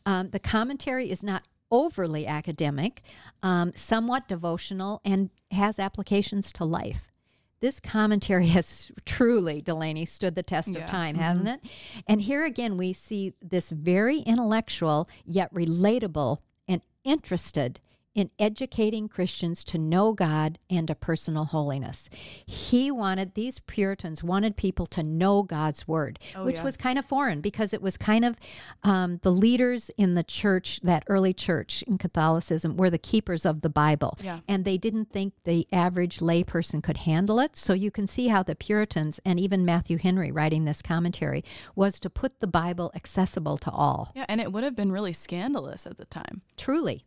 Um, 0.05 0.29
the 0.29 0.39
commentary 0.39 1.11
is 1.11 1.23
not 1.23 1.43
overly 1.71 2.27
academic, 2.27 3.03
um, 3.43 3.73
somewhat 3.75 4.29
devotional, 4.29 5.01
and 5.05 5.31
has 5.51 5.79
applications 5.79 6.53
to 6.55 6.65
life. 6.65 7.13
This 7.61 7.81
commentary 7.81 8.47
has 8.59 8.91
truly, 9.05 9.61
Delaney, 9.61 10.05
stood 10.07 10.35
the 10.35 10.43
test 10.43 10.71
Yeah. 10.71 10.85
of 10.85 10.91
time, 10.91 11.17
hasn't 11.17 11.49
it? 11.49 11.61
And 12.07 12.23
here 12.23 12.45
again, 12.45 12.77
we 12.77 12.93
see 12.93 13.33
this 13.43 13.71
very 13.71 14.21
intellectual, 14.21 15.09
yet 15.25 15.53
relatable 15.53 16.39
and 16.67 16.83
interested 17.05 17.81
in 18.15 18.31
educating 18.39 19.09
Christians 19.09 19.63
to 19.65 19.79
know 19.79 20.13
God 20.13 20.59
and 20.69 20.89
to 20.89 20.95
personal 20.95 21.45
holiness. 21.45 22.11
He 22.47 22.91
wanted, 22.91 23.35
these 23.35 23.61
Puritans 23.61 24.23
wanted 24.25 24.57
people 24.57 24.87
to 24.87 25.03
know 25.03 25.43
God's 25.43 25.87
word, 25.87 26.19
Oh, 26.35 26.45
which 26.45 26.57
yeah. 26.57 26.65
was 26.65 26.77
kind 26.77 26.99
of 26.99 27.05
foreign 27.05 27.41
because 27.41 27.73
it 27.73 27.81
was 27.81 27.97
kind 27.97 28.25
of 28.25 28.37
um, 28.83 29.21
the 29.23 29.31
leaders 29.31 29.91
in 29.97 30.15
the 30.15 30.25
church, 30.25 30.81
that 30.83 31.05
early 31.07 31.33
church 31.33 31.83
in 31.87 31.97
Catholicism, 31.99 32.77
were 32.77 32.91
the 32.91 32.99
keepers 32.99 33.47
of 33.47 33.61
the 33.61 33.69
Bible. 33.71 34.19
Yeah. 34.23 34.41
And 34.49 34.65
they 34.65 34.79
didn't 34.79 35.13
think 35.13 35.35
the 35.45 35.69
average 35.73 36.19
layperson 36.19 36.83
could 36.83 36.99
handle 36.99 37.39
it. 37.39 37.57
So 37.57 37.73
you 37.73 37.91
can 37.91 38.09
see 38.09 38.29
how 38.29 38.43
the 38.43 38.57
Puritans 38.57 39.21
and 39.25 39.39
even 39.39 39.65
Matthew 39.65 39.99
Henry 39.99 40.33
writing 40.33 40.65
this 40.65 40.83
commentary 40.83 41.45
was 41.77 42.01
to 42.01 42.11
put 42.11 42.41
the 42.41 42.47
Bible 42.47 42.91
accessible 42.95 43.59
to 43.59 43.71
all. 43.71 44.11
Yeah, 44.17 44.27
and 44.29 44.41
it 44.41 44.53
would 44.53 44.65
have 44.65 44.75
been 44.75 44.91
really 44.91 45.13
scandalous 45.13 45.87
at 45.87 45.99
the 45.99 46.05
time. 46.05 46.43
Truly, 46.57 47.05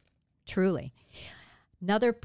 truly. 0.52 0.94
Another 1.82 2.18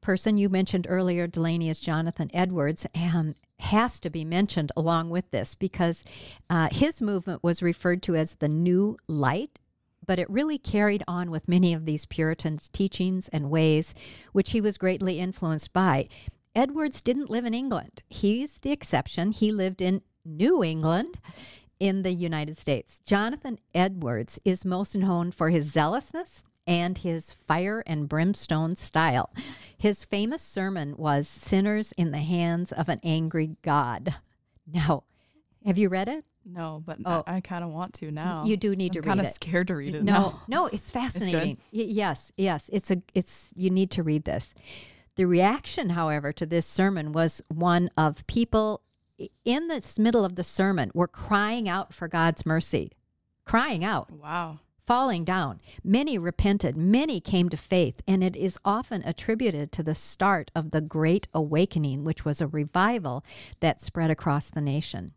person 0.00 0.36
you 0.36 0.48
mentioned 0.48 0.86
earlier, 0.88 1.26
Delaney, 1.26 1.70
is 1.70 1.80
Jonathan 1.80 2.28
Edwards, 2.34 2.86
and 2.94 3.36
has 3.60 3.98
to 4.00 4.10
be 4.10 4.24
mentioned 4.24 4.70
along 4.76 5.10
with 5.10 5.30
this 5.30 5.54
because 5.54 6.04
uh, 6.50 6.68
his 6.72 7.00
movement 7.00 7.42
was 7.42 7.62
referred 7.62 8.02
to 8.02 8.16
as 8.16 8.34
the 8.34 8.48
New 8.48 8.98
Light, 9.06 9.60
but 10.04 10.18
it 10.18 10.28
really 10.28 10.58
carried 10.58 11.04
on 11.08 11.30
with 11.30 11.48
many 11.48 11.72
of 11.72 11.86
these 11.86 12.04
Puritans' 12.04 12.68
teachings 12.68 13.28
and 13.28 13.48
ways, 13.48 13.94
which 14.32 14.50
he 14.50 14.60
was 14.60 14.76
greatly 14.76 15.20
influenced 15.20 15.72
by. 15.72 16.08
Edwards 16.54 17.00
didn't 17.00 17.30
live 17.30 17.46
in 17.46 17.54
England. 17.54 18.02
He's 18.10 18.58
the 18.58 18.72
exception. 18.72 19.32
He 19.32 19.52
lived 19.52 19.80
in 19.80 20.02
New 20.24 20.62
England 20.62 21.18
in 21.80 22.02
the 22.02 22.12
United 22.12 22.58
States. 22.58 23.00
Jonathan 23.06 23.58
Edwards 23.74 24.38
is 24.44 24.64
most 24.64 24.96
known 24.96 25.30
for 25.30 25.50
his 25.50 25.72
zealousness 25.72 26.44
and 26.68 26.98
his 26.98 27.32
fire 27.32 27.82
and 27.86 28.08
brimstone 28.08 28.76
style. 28.76 29.32
His 29.76 30.04
famous 30.04 30.42
sermon 30.42 30.94
was 30.96 31.26
Sinners 31.26 31.92
in 31.96 32.12
the 32.12 32.18
Hands 32.18 32.70
of 32.70 32.88
an 32.88 33.00
Angry 33.02 33.56
God. 33.62 34.14
Now, 34.72 35.04
have 35.64 35.78
you 35.78 35.88
read 35.88 36.08
it? 36.08 36.24
No, 36.44 36.82
but 36.84 36.98
Oh. 37.04 37.24
I, 37.26 37.36
I 37.36 37.40
kind 37.40 37.64
of 37.64 37.70
want 37.70 37.94
to 37.94 38.10
now. 38.10 38.44
You 38.44 38.56
do 38.56 38.76
need 38.76 38.92
to 38.92 39.00
read 39.00 39.06
it. 39.06 39.10
I'm 39.10 39.16
kind 39.18 39.26
of 39.26 39.32
scared 39.32 39.68
to 39.68 39.76
read 39.76 39.94
it 39.94 40.04
no, 40.04 40.12
now. 40.12 40.42
no, 40.46 40.66
it's 40.72 40.90
fascinating. 40.90 41.56
Y- 41.72 41.86
yes, 41.88 42.32
yes, 42.36 42.70
it's 42.72 42.90
a 42.90 43.02
it's 43.14 43.48
you 43.56 43.70
need 43.70 43.90
to 43.92 44.02
read 44.02 44.24
this. 44.24 44.54
The 45.16 45.24
reaction, 45.26 45.90
however, 45.90 46.32
to 46.34 46.46
this 46.46 46.66
sermon 46.66 47.12
was 47.12 47.42
one 47.48 47.90
of 47.96 48.26
people 48.26 48.82
in 49.44 49.66
the 49.68 49.82
middle 49.98 50.24
of 50.24 50.36
the 50.36 50.44
sermon 50.44 50.90
were 50.94 51.08
crying 51.08 51.68
out 51.68 51.92
for 51.92 52.08
God's 52.08 52.46
mercy, 52.46 52.92
crying 53.44 53.84
out 53.84 54.10
Wow. 54.10 54.60
Falling 54.88 55.22
down. 55.22 55.60
Many 55.84 56.16
repented, 56.16 56.74
many 56.74 57.20
came 57.20 57.50
to 57.50 57.58
faith, 57.58 58.00
and 58.08 58.24
it 58.24 58.34
is 58.34 58.58
often 58.64 59.02
attributed 59.04 59.70
to 59.72 59.82
the 59.82 59.94
start 59.94 60.50
of 60.54 60.70
the 60.70 60.80
Great 60.80 61.28
Awakening, 61.34 62.04
which 62.04 62.24
was 62.24 62.40
a 62.40 62.46
revival 62.46 63.22
that 63.60 63.82
spread 63.82 64.10
across 64.10 64.48
the 64.48 64.62
nation. 64.62 65.12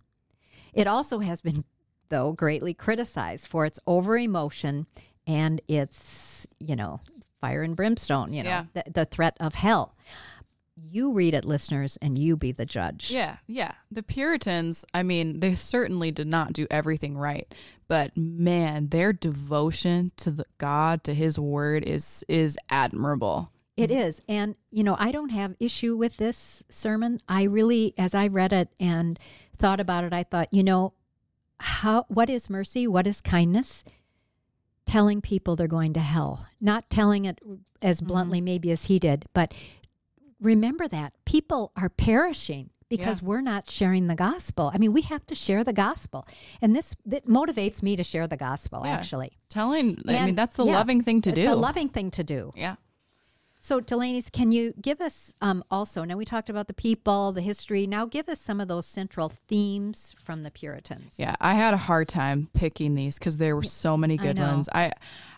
It 0.73 0.87
also 0.87 1.19
has 1.19 1.39
been, 1.39 1.63
though, 2.09 2.33
greatly 2.33 2.73
criticized 2.73 3.47
for 3.47 3.65
its 3.65 3.79
over 3.87 4.17
emotion 4.17 4.87
and 5.25 5.61
its, 5.69 6.45
you 6.59 6.75
know, 6.75 6.99
fire 7.39 7.63
and 7.63 7.73
brimstone, 7.75 8.33
you 8.33 8.43
know, 8.43 8.49
Yeah. 8.49 8.65
the, 8.73 8.83
the 8.91 9.05
threat 9.05 9.37
of 9.39 9.55
hell. 9.55 9.95
You 10.83 11.11
read 11.11 11.33
it, 11.33 11.45
listeners, 11.45 11.97
and 12.01 12.17
you 12.17 12.35
be 12.35 12.51
the 12.51 12.65
judge. 12.65 13.11
Yeah, 13.11 13.37
yeah. 13.47 13.73
The 13.91 14.03
Puritans, 14.03 14.85
I 14.93 15.03
mean, 15.03 15.39
they 15.39 15.55
certainly 15.55 16.11
did 16.11 16.27
not 16.27 16.53
do 16.53 16.67
everything 16.71 17.17
right, 17.17 17.53
but 17.87 18.15
man, 18.17 18.89
their 18.89 19.13
devotion 19.13 20.11
to 20.17 20.31
the 20.31 20.45
God, 20.57 21.03
to 21.05 21.13
his 21.13 21.37
word 21.37 21.83
is 21.83 22.23
is 22.27 22.57
admirable. 22.69 23.51
It 23.77 23.89
is. 23.89 24.21
And, 24.27 24.55
you 24.69 24.83
know, 24.83 24.95
I 24.99 25.11
don't 25.11 25.29
have 25.29 25.55
issue 25.59 25.95
with 25.95 26.17
this 26.17 26.63
sermon. 26.69 27.21
I 27.27 27.43
really, 27.43 27.93
as 27.97 28.13
I 28.13 28.27
read 28.27 28.53
it 28.53 28.69
and 28.79 29.17
thought 29.57 29.79
about 29.79 30.03
it, 30.03 30.13
I 30.13 30.23
thought, 30.23 30.53
you 30.53 30.61
know, 30.61 30.93
how 31.59 32.05
what 32.07 32.29
is 32.29 32.49
mercy? 32.49 32.87
What 32.87 33.07
is 33.07 33.21
kindness? 33.21 33.83
Telling 34.85 35.21
people 35.21 35.55
they're 35.55 35.67
going 35.67 35.93
to 35.93 35.99
hell. 35.99 36.47
Not 36.59 36.89
telling 36.89 37.25
it 37.25 37.39
as 37.81 37.97
mm-hmm. 37.97 38.07
bluntly 38.07 38.41
maybe 38.41 38.71
as 38.71 38.85
he 38.85 38.99
did, 38.99 39.25
but 39.33 39.53
remember 40.41 40.87
that 40.87 41.13
people 41.25 41.71
are 41.75 41.89
perishing 41.89 42.71
because 42.89 43.21
we're 43.21 43.41
not 43.41 43.69
sharing 43.69 44.07
the 44.07 44.15
gospel. 44.15 44.69
I 44.73 44.77
mean, 44.77 44.91
we 44.91 45.01
have 45.03 45.25
to 45.27 45.35
share 45.35 45.63
the 45.63 45.71
gospel. 45.71 46.27
And 46.61 46.75
this 46.75 46.93
that 47.05 47.25
motivates 47.25 47.81
me 47.81 47.95
to 47.95 48.03
share 48.03 48.27
the 48.27 48.35
gospel 48.35 48.81
Yeah. 48.83 48.91
actually. 48.91 49.37
Telling, 49.49 50.03
I 50.07 50.25
mean, 50.25 50.35
that's 50.35 50.57
the 50.57 50.65
yeah, 50.65 50.73
loving 50.73 51.01
thing 51.01 51.21
to 51.21 51.29
it's 51.29 51.39
do. 51.39 51.53
a 51.53 51.55
loving 51.55 51.87
thing 51.87 52.11
to 52.11 52.23
do. 52.23 52.51
yeah. 52.55 52.75
So, 53.63 53.79
Delaney's, 53.79 54.31
can 54.31 54.51
you 54.51 54.73
give 54.81 54.99
us 55.01 55.35
um, 55.39 55.63
also? 55.69 56.03
Now 56.03 56.17
we 56.17 56.25
talked 56.25 56.49
about 56.49 56.65
the 56.65 56.73
people, 56.73 57.31
the 57.31 57.41
history. 57.41 57.85
Now, 57.85 58.07
give 58.07 58.27
us 58.27 58.41
some 58.41 58.59
of 58.59 58.67
those 58.67 58.87
central 58.87 59.29
themes 59.29 60.15
from 60.23 60.41
the 60.41 60.49
Puritans. 60.49 61.13
Yeah, 61.17 61.35
I 61.39 61.53
had 61.53 61.75
a 61.75 61.77
hard 61.77 62.07
time 62.07 62.49
picking 62.55 62.95
these 62.95 63.19
because 63.19 63.37
there 63.37 63.55
were 63.55 63.61
so 63.61 63.95
many 63.95 64.17
good 64.17 64.37
know. 64.37 64.47
ones. 64.47 64.67
I, 64.73 64.91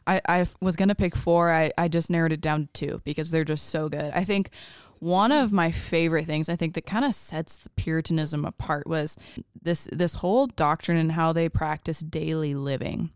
I, 0.07 0.21
I 0.25 0.45
was 0.61 0.77
gonna 0.77 0.95
pick 0.95 1.17
four. 1.17 1.51
I, 1.51 1.73
I 1.77 1.89
just 1.89 2.09
narrowed 2.09 2.31
it 2.31 2.39
down 2.39 2.69
to 2.73 2.87
two 2.87 3.01
because 3.03 3.29
they're 3.29 3.43
just 3.43 3.69
so 3.69 3.89
good. 3.89 4.13
I 4.13 4.23
think 4.23 4.51
one 5.03 5.31
of 5.31 5.51
my 5.51 5.69
favorite 5.69 6.25
things, 6.25 6.47
I 6.47 6.55
think 6.55 6.73
that 6.75 6.85
kind 6.85 7.03
of 7.03 7.13
sets 7.13 7.57
the 7.57 7.69
Puritanism 7.71 8.45
apart, 8.45 8.87
was 8.87 9.17
this 9.61 9.87
this 9.91 10.15
whole 10.15 10.47
doctrine 10.47 10.97
and 10.97 11.11
how 11.11 11.33
they 11.33 11.49
practice 11.49 11.99
daily 11.99 12.55
living. 12.55 13.11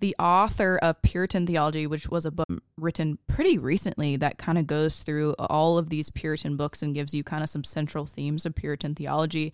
The 0.00 0.14
author 0.18 0.78
of 0.82 1.00
Puritan 1.02 1.46
Theology, 1.46 1.86
which 1.86 2.08
was 2.08 2.26
a 2.26 2.30
book 2.30 2.48
written 2.76 3.18
pretty 3.26 3.58
recently 3.58 4.16
that 4.16 4.38
kind 4.38 4.58
of 4.58 4.66
goes 4.66 5.00
through 5.00 5.34
all 5.38 5.78
of 5.78 5.88
these 5.88 6.10
Puritan 6.10 6.56
books 6.56 6.82
and 6.82 6.94
gives 6.94 7.14
you 7.14 7.24
kind 7.24 7.42
of 7.42 7.48
some 7.48 7.64
central 7.64 8.06
themes 8.06 8.44
of 8.44 8.54
Puritan 8.54 8.94
theology, 8.94 9.52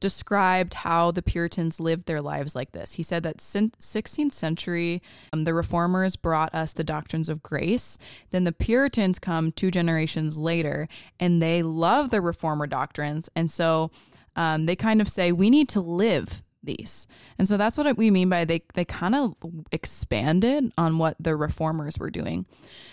described 0.00 0.74
how 0.74 1.10
the 1.10 1.22
Puritans 1.22 1.80
lived 1.80 2.06
their 2.06 2.20
lives 2.20 2.54
like 2.54 2.72
this. 2.72 2.94
He 2.94 3.02
said 3.02 3.22
that 3.22 3.40
since 3.40 3.74
16th 3.80 4.32
century, 4.32 5.02
um, 5.32 5.44
the 5.44 5.54
Reformers 5.54 6.16
brought 6.16 6.54
us 6.54 6.72
the 6.72 6.84
doctrines 6.84 7.28
of 7.28 7.42
grace. 7.42 7.98
Then 8.30 8.44
the 8.44 8.52
Puritans 8.52 9.18
come 9.18 9.52
two 9.52 9.70
generations 9.70 10.38
later, 10.38 10.88
and 11.18 11.42
they 11.42 11.62
love 11.62 12.10
the 12.10 12.20
Reformer 12.20 12.66
doctrines, 12.66 13.28
and 13.34 13.50
so 13.50 13.90
um, 14.36 14.66
they 14.66 14.76
kind 14.76 15.00
of 15.00 15.08
say 15.08 15.32
we 15.32 15.50
need 15.50 15.68
to 15.70 15.80
live 15.80 16.42
these. 16.68 17.08
And 17.38 17.48
so 17.48 17.56
that's 17.56 17.76
what 17.76 17.96
we 17.96 18.10
mean 18.10 18.28
by 18.28 18.44
they 18.44 18.62
they 18.74 18.84
kind 18.84 19.16
of 19.16 19.34
expanded 19.72 20.72
on 20.78 20.98
what 20.98 21.16
the 21.18 21.34
reformers 21.34 21.98
were 21.98 22.10
doing. 22.10 22.46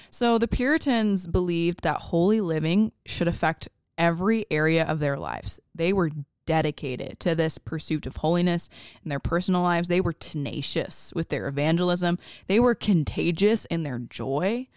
So 0.09 0.37
the 0.37 0.47
Puritans 0.47 1.27
believed 1.27 1.83
that 1.83 1.97
holy 1.97 2.41
living 2.41 2.93
should 3.05 3.27
affect 3.27 3.69
every 3.97 4.45
area 4.49 4.83
of 4.85 4.99
their 4.99 5.17
lives. 5.17 5.59
They 5.75 5.93
were 5.93 6.09
dedicated 6.45 7.19
to 7.19 7.35
this 7.35 7.57
pursuit 7.57 8.05
of 8.05 8.17
holiness 8.17 8.69
in 9.03 9.09
their 9.09 9.19
personal 9.19 9.61
lives. 9.61 9.87
They 9.87 10.01
were 10.01 10.13
tenacious 10.13 11.11
with 11.15 11.29
their 11.29 11.47
evangelism. 11.47 12.17
They 12.47 12.59
were 12.59 12.75
contagious 12.75 13.65
in 13.65 13.83
their 13.83 13.99
joy. 13.99 14.67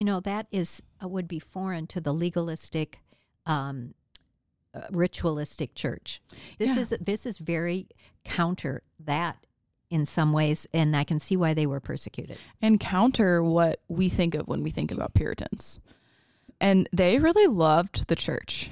You 0.00 0.06
know, 0.06 0.20
that 0.20 0.46
is 0.50 0.82
uh, 1.02 1.08
would 1.08 1.28
be 1.28 1.38
foreign 1.38 1.86
to 1.88 2.00
the 2.00 2.12
legalistic, 2.12 3.00
um, 3.44 3.94
ritualistic 4.90 5.74
church. 5.74 6.20
This 6.58 6.74
Yeah. 6.76 6.80
is 6.82 6.94
this 7.00 7.26
is 7.26 7.38
very 7.38 7.88
counter 8.24 8.82
that 9.00 9.36
in 9.90 10.04
some 10.04 10.32
ways, 10.32 10.66
and 10.72 10.96
I 10.96 11.04
can 11.04 11.20
see 11.20 11.36
why 11.36 11.54
they 11.54 11.66
were 11.66 11.80
persecuted. 11.80 12.38
and 12.60 12.80
counter 12.80 13.42
what 13.42 13.80
we 13.88 14.08
think 14.08 14.34
of 14.34 14.48
when 14.48 14.62
we 14.62 14.70
think 14.70 14.90
about 14.90 15.14
Puritans. 15.14 15.78
And 16.60 16.88
they 16.92 17.18
really 17.18 17.46
loved 17.46 18.08
the 18.08 18.16
church. 18.16 18.70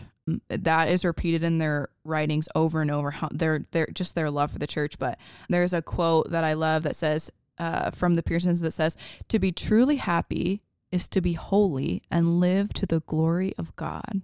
That 0.48 0.88
is 0.88 1.04
repeated 1.04 1.42
in 1.44 1.58
their 1.58 1.90
writings 2.02 2.48
over 2.54 2.80
and 2.80 2.90
over. 2.90 3.10
How 3.10 3.28
their 3.30 3.60
their 3.72 3.86
just 3.92 4.14
their 4.14 4.30
love 4.30 4.50
for 4.52 4.58
the 4.58 4.66
church. 4.66 4.98
But 4.98 5.18
there's 5.50 5.74
a 5.74 5.82
quote 5.82 6.30
that 6.30 6.44
I 6.44 6.54
love 6.54 6.82
that 6.84 6.96
says 6.96 7.30
uh, 7.58 7.90
from 7.90 8.14
the 8.14 8.22
Puritans 8.22 8.60
that 8.60 8.70
says, 8.72 8.96
"To 9.28 9.38
be 9.38 9.52
truly 9.52 9.96
happy 9.96 10.62
is 10.90 11.08
to 11.10 11.20
be 11.20 11.34
holy 11.34 12.02
and 12.10 12.40
live 12.40 12.72
to 12.74 12.86
the 12.86 13.00
glory 13.00 13.52
of 13.58 13.76
God." 13.76 14.22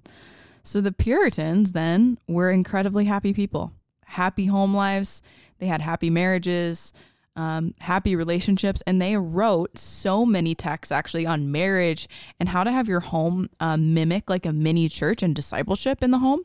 So 0.62 0.80
the 0.80 0.92
Puritans 0.92 1.72
then 1.72 2.18
were 2.28 2.50
incredibly 2.50 3.06
happy 3.06 3.32
people, 3.32 3.72
happy 4.04 4.46
home 4.46 4.74
lives. 4.74 5.22
They 5.58 5.66
had 5.66 5.80
happy 5.80 6.10
marriages, 6.10 6.92
um, 7.36 7.74
happy 7.80 8.16
relationships, 8.16 8.82
and 8.86 9.00
they 9.00 9.16
wrote 9.16 9.78
so 9.78 10.26
many 10.26 10.54
texts 10.54 10.92
actually 10.92 11.26
on 11.26 11.52
marriage 11.52 12.08
and 12.38 12.48
how 12.48 12.64
to 12.64 12.72
have 12.72 12.88
your 12.88 13.00
home 13.00 13.48
um, 13.60 13.94
mimic 13.94 14.28
like 14.28 14.46
a 14.46 14.52
mini 14.52 14.88
church 14.88 15.22
and 15.22 15.34
discipleship 15.34 16.02
in 16.02 16.10
the 16.10 16.18
home. 16.18 16.42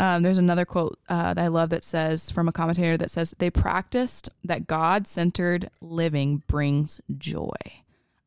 Um, 0.00 0.22
there's 0.22 0.38
another 0.38 0.64
quote 0.64 0.98
uh, 1.08 1.34
that 1.34 1.44
I 1.44 1.48
love 1.48 1.70
that 1.70 1.84
says 1.84 2.30
from 2.30 2.48
a 2.48 2.52
commentator 2.52 2.96
that 2.96 3.10
says 3.10 3.34
they 3.38 3.50
practiced 3.50 4.28
that 4.42 4.66
God 4.66 5.06
centered 5.06 5.70
living 5.80 6.42
brings 6.48 7.00
joy. 7.16 7.54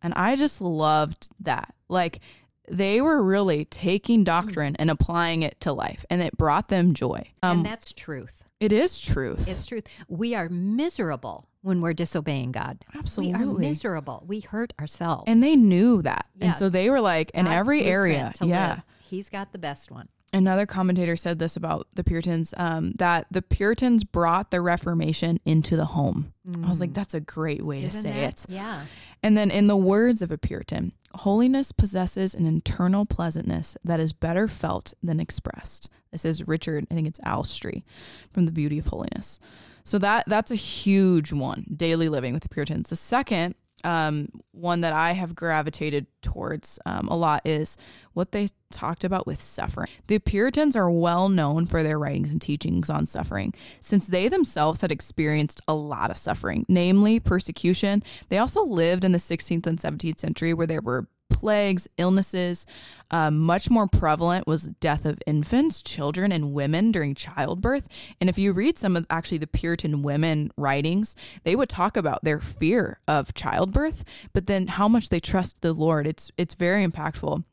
And 0.02 0.14
I 0.14 0.36
just 0.36 0.62
loved 0.62 1.30
that. 1.40 1.74
Like 1.90 2.20
they 2.70 3.02
were 3.02 3.22
really 3.22 3.66
taking 3.66 4.24
doctrine 4.24 4.76
and 4.78 4.90
applying 4.90 5.44
it 5.44 5.60
to 5.62 5.74
life, 5.74 6.06
and 6.10 6.22
it 6.22 6.36
brought 6.38 6.70
them 6.70 6.94
joy. 6.94 7.32
Um, 7.42 7.58
and 7.58 7.66
that's 7.66 7.94
truth. 7.94 8.44
it 8.60 8.72
is 8.72 9.00
truth. 9.00 9.48
It's 9.48 9.66
truth. 9.66 9.86
We 10.08 10.36
are 10.36 10.50
miserable 10.50 11.48
when 11.62 11.82
we're 11.82 11.94
disobeying 11.94 12.52
God. 12.52 12.86
Absolutely. 12.96 13.46
We 13.46 13.52
are 13.52 13.54
miserable. 13.60 14.24
We 14.28 14.40
hurt 14.42 14.74
ourselves. 14.80 15.24
and 15.28 15.44
they 15.44 15.56
knew 15.56 16.02
that. 16.02 16.28
And 16.40 16.56
so 16.56 16.70
they 16.70 16.90
were 16.90 17.02
like, 17.02 17.32
in 17.32 17.46
God's 17.46 17.56
every 17.56 17.84
area, 17.84 18.34
yeah. 18.42 18.70
live. 18.70 18.82
He's 19.10 19.30
got 19.30 19.52
the 19.52 19.58
best 19.58 19.90
one. 19.92 20.10
Another 20.34 20.66
commentator 20.66 21.16
said 21.16 21.40
this 21.40 21.56
about 21.56 21.88
the 21.94 22.04
Puritans 22.04 22.54
um, 22.58 22.92
that 22.98 23.28
the 23.32 23.42
Puritans 23.42 24.04
brought 24.04 24.52
the 24.52 24.60
Reformation 24.62 25.40
into 25.46 25.76
the 25.78 25.86
home. 25.86 26.34
I 26.64 26.68
was 26.68 26.80
like, 26.82 26.94
that's 26.94 27.14
a 27.14 27.20
great 27.22 27.66
way 27.66 27.82
to 27.82 27.88
Isn't 27.88 28.02
say 28.02 28.12
that- 28.14 28.44
it. 28.44 28.46
Yeah. 28.50 28.86
And 29.24 29.36
then, 29.38 29.50
in 29.50 29.68
the 29.68 29.76
words 29.78 30.22
of 30.22 30.30
a 30.32 30.38
Puritan, 30.38 30.92
holiness 31.16 31.72
possesses 31.72 32.36
an 32.36 32.46
internal 32.46 33.06
pleasantness 33.06 33.76
that 33.84 34.00
is 34.00 34.14
better 34.14 34.48
felt 34.48 34.94
than 35.02 35.20
expressed. 35.20 35.90
This 36.12 36.24
is 36.24 36.48
Richard, 36.48 36.86
I 36.92 36.94
think 36.94 37.08
it's 37.08 37.20
Alstree 37.26 37.84
from 38.32 38.46
The 38.46 38.52
Beauty 38.52 38.78
of 38.80 38.88
Holiness. 38.88 39.40
So 39.86 39.98
that 40.00 40.26
that's 40.28 40.52
a 40.52 40.56
huge 40.56 41.32
one, 41.34 41.66
daily 41.76 42.10
living 42.10 42.34
with 42.34 42.44
the 42.44 42.50
Puritans. 42.50 42.90
The 42.90 42.96
second 42.96 43.56
um, 43.84 44.30
one 44.52 44.82
that 44.82 44.94
I 44.94 45.12
have 45.12 45.36
gravitated 45.36 46.08
towards 46.22 46.80
um, 46.86 47.08
a 47.08 47.16
lot 47.16 47.42
is 47.46 47.78
what 48.14 48.32
they 48.32 48.48
talked 48.72 49.04
about 49.04 49.28
with 49.28 49.40
suffering. 49.40 49.90
The 50.08 50.20
Puritans 50.20 50.76
are 50.76 50.90
well 50.90 51.30
known 51.30 51.66
for 51.68 51.84
their 51.84 52.00
writings 52.00 52.32
and 52.32 52.42
teachings 52.42 52.90
on 52.90 53.06
suffering, 53.06 53.54
since 53.80 54.08
they 54.08 54.28
themselves 54.28 54.82
had 54.82 54.92
experienced 54.92 55.62
a 55.68 55.76
lot 55.76 56.10
of 56.10 56.18
suffering, 56.18 56.66
namely 56.68 57.20
persecution. 57.20 58.04
They 58.30 58.40
also 58.40 58.66
lived 58.66 59.04
in 59.04 59.12
the 59.12 59.20
16th 59.20 59.68
and 59.68 59.78
17th 59.78 60.20
century 60.20 60.54
where 60.54 60.68
there 60.68 60.82
were 60.82 61.08
plagues, 61.38 61.88
illnesses. 61.98 62.66
Um, 63.12 63.38
much 63.38 63.70
more 63.70 63.88
prevalent 63.88 64.48
was 64.48 64.70
death 64.80 65.06
of 65.06 65.20
infants, 65.28 65.84
children, 65.84 66.32
and 66.32 66.52
women 66.52 66.92
during 66.92 67.14
childbirth. 67.14 67.88
And 68.20 68.30
if 68.30 68.38
you 68.38 68.54
read 68.54 68.78
some 68.78 68.98
of 68.98 69.06
actually 69.10 69.38
the 69.38 69.48
Puritan 69.48 70.02
women 70.02 70.52
writings, 70.58 71.16
they 71.44 71.56
would 71.56 71.70
talk 71.70 71.96
about 71.96 72.24
their 72.24 72.40
fear 72.40 73.00
of 73.08 73.36
childbirth, 73.36 74.04
but 74.34 74.48
then 74.48 74.68
how 74.68 74.88
much 74.88 75.10
they 75.10 75.20
trust 75.20 75.62
the 75.62 75.74
Lord. 75.74 76.08
It's 76.08 76.32
it's 76.38 76.56
very 76.56 76.86
impactful. 76.86 77.44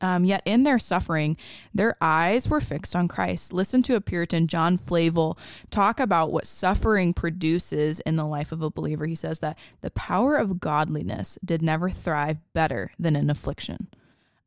Um, 0.00 0.24
yet 0.24 0.42
in 0.44 0.62
their 0.62 0.78
suffering, 0.78 1.36
their 1.74 1.96
eyes 2.00 2.48
were 2.48 2.60
fixed 2.60 2.96
on 2.96 3.08
Christ. 3.08 3.52
Listen 3.52 3.82
to 3.82 3.96
a 3.96 4.00
Puritan, 4.00 4.46
John 4.46 4.76
Flavel, 4.76 5.38
talk 5.70 6.00
about 6.00 6.32
what 6.32 6.46
suffering 6.46 7.12
produces 7.12 8.00
in 8.00 8.16
the 8.16 8.24
life 8.26 8.52
of 8.52 8.62
a 8.62 8.70
believer. 8.70 9.06
He 9.06 9.14
says 9.14 9.40
that 9.40 9.58
the 9.80 9.90
power 9.90 10.36
of 10.36 10.60
godliness 10.60 11.38
did 11.44 11.60
never 11.62 11.90
thrive 11.90 12.38
better 12.54 12.92
than 12.98 13.16
in 13.16 13.28
affliction. 13.30 13.88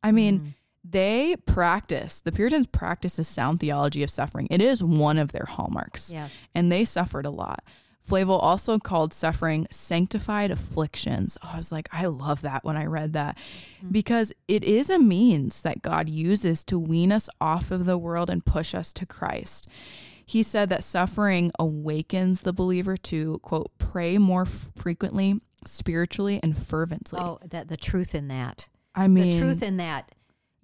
I 0.01 0.11
mean, 0.11 0.55
they 0.83 1.35
practice, 1.45 2.19
the 2.21 2.31
Puritans 2.31 2.67
practice 2.67 3.17
a 3.17 3.23
sound 3.23 3.59
theology 3.59 4.03
of 4.03 4.09
suffering. 4.09 4.47
It 4.51 4.61
is 4.61 4.83
one 4.83 5.17
of 5.17 5.31
their 5.31 5.45
hallmarks 5.47 6.11
Yes. 6.11 6.31
and 6.53 6.71
they 6.71 6.83
suffered 6.83 7.25
a 7.25 7.29
lot. 7.29 7.63
Flavel 8.05 8.37
also 8.37 8.79
called 8.79 9.13
suffering 9.13 9.65
sanctified 9.71 10.51
afflictions. 10.51 11.37
Oh, 11.43 11.51
I 11.53 11.57
was 11.57 11.71
like, 11.71 11.87
I 11.91 12.05
love 12.05 12.41
that 12.41 12.63
when 12.63 12.75
I 12.75 12.85
read 12.85 13.13
that 13.13 13.37
mm-hmm. 13.37 13.89
because 13.91 14.33
it 14.47 14.63
is 14.63 14.89
a 14.89 14.99
means 14.99 15.61
that 15.61 15.81
God 15.81 16.09
uses 16.09 16.63
to 16.65 16.77
wean 16.77 17.11
us 17.11 17.29
off 17.39 17.71
of 17.71 17.85
the 17.85 17.97
world 17.97 18.29
and 18.29 18.45
push 18.45 18.75
us 18.75 18.91
to 18.93 19.05
Christ. 19.05 19.67
He 20.25 20.43
said 20.43 20.69
that 20.69 20.83
suffering 20.83 21.51
awakens 21.59 22.41
the 22.41 22.53
believer 22.53 22.97
to, 22.97 23.39
quote, 23.39 23.71
pray 23.77 24.17
more 24.17 24.45
frequently, 24.45 25.39
spiritually, 25.65 26.39
and 26.41 26.57
fervently. 26.57 27.19
Oh, 27.21 27.39
that 27.49 27.67
the 27.67 27.77
truth 27.77 28.15
in 28.15 28.27
that. 28.29 28.67
I 28.95 29.07
mean, 29.07 29.31
the 29.31 29.39
truth 29.39 29.63
in 29.63 29.77
that, 29.77 30.13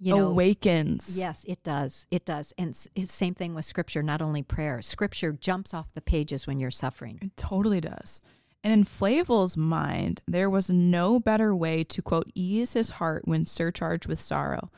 you 0.00 0.14
know, 0.16 0.28
awakens. 0.28 1.16
Yes, 1.16 1.44
it 1.46 1.62
does. 1.62 2.06
It 2.10 2.24
does. 2.24 2.52
And 2.58 2.74
same 2.74 3.34
thing 3.34 3.54
with 3.54 3.64
scripture, 3.66 4.02
not 4.02 4.22
only 4.22 4.42
prayer. 4.42 4.80
Scripture 4.82 5.32
jumps 5.32 5.74
off 5.74 5.92
the 5.92 6.00
pages 6.00 6.46
when 6.46 6.58
you're 6.58 6.70
suffering. 6.70 7.18
It 7.22 7.36
totally 7.36 7.80
does. 7.80 8.20
And 8.64 8.72
in 8.72 8.84
Flavel's 8.84 9.56
mind, 9.56 10.20
there 10.26 10.50
was 10.50 10.68
no 10.70 11.18
better 11.20 11.54
way 11.54 11.84
to, 11.84 12.02
quote, 12.02 12.30
ease 12.34 12.72
his 12.74 12.90
heart 12.90 13.26
when 13.26 13.46
surcharged 13.46 14.06
with 14.06 14.20
sorrow. 14.20 14.70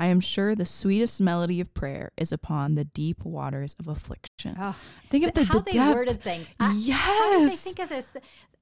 I 0.00 0.06
am 0.06 0.20
sure 0.20 0.54
the 0.54 0.64
sweetest 0.64 1.20
melody 1.20 1.60
of 1.60 1.74
prayer 1.74 2.12
is 2.16 2.30
upon 2.30 2.76
the 2.76 2.84
deep 2.84 3.24
waters 3.24 3.74
of 3.80 3.88
affliction. 3.88 4.56
Oh, 4.58 4.76
Think 5.08 5.26
of 5.26 5.34
the, 5.34 5.44
how 5.44 5.58
the 5.58 5.64
they 5.64 5.72
depth. 5.72 5.94
worded 5.94 6.22
things. 6.22 6.46
I- 6.60 6.66
How 6.92 7.30
did 7.32 7.48
they 7.48 7.50
Yes. 7.52 7.60
think 7.62 7.78
of 7.80 7.88
this? 7.88 8.12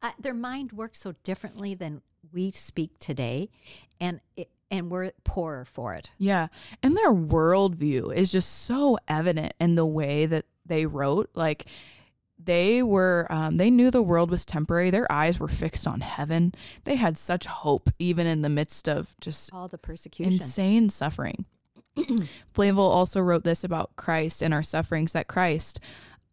Uh, 0.03 0.13
their 0.19 0.33
mind 0.35 0.73
works 0.73 0.99
so 1.01 1.15
differently 1.25 1.75
than 1.75 2.01
we 2.33 2.51
speak 2.51 2.99
today, 2.99 3.51
and 4.01 4.21
it, 4.35 4.49
and 4.71 4.91
we're 4.91 5.13
poorer 5.25 5.65
for 5.65 5.95
it. 5.95 6.11
Yeah. 6.19 6.49
And 6.83 6.97
their 6.97 7.13
worldview 7.13 8.15
is 8.15 8.33
just 8.33 8.65
so 8.65 8.99
evident 9.09 9.55
in 9.61 9.75
the 9.75 9.87
way 9.87 10.27
that 10.27 10.47
they 10.65 10.87
wrote. 10.87 11.31
Like 11.35 11.67
they 12.43 12.83
were, 12.83 13.27
um, 13.31 13.57
they 13.57 13.71
knew 13.71 13.91
the 13.91 14.03
world 14.03 14.31
was 14.31 14.45
temporary. 14.45 14.91
Their 14.91 15.11
eyes 15.11 15.39
were 15.39 15.49
fixed 15.49 15.87
on 15.87 16.01
heaven. 16.01 16.53
They 16.85 16.97
had 16.97 17.17
such 17.17 17.47
hope, 17.47 17.91
even 17.99 18.27
in 18.27 18.43
the 18.43 18.49
midst 18.49 18.89
of 18.89 19.15
just 19.21 19.53
All 19.53 19.69
the 19.69 19.79
persecution. 19.79 20.33
insane 20.35 20.89
suffering. 20.91 21.45
Flavel 22.53 22.85
also 22.85 23.21
wrote 23.21 23.45
this 23.45 23.65
about 23.65 23.97
Christ 23.97 24.43
and 24.43 24.53
our 24.53 24.63
sufferings 24.63 25.13
that 25.13 25.29
Christ 25.29 25.81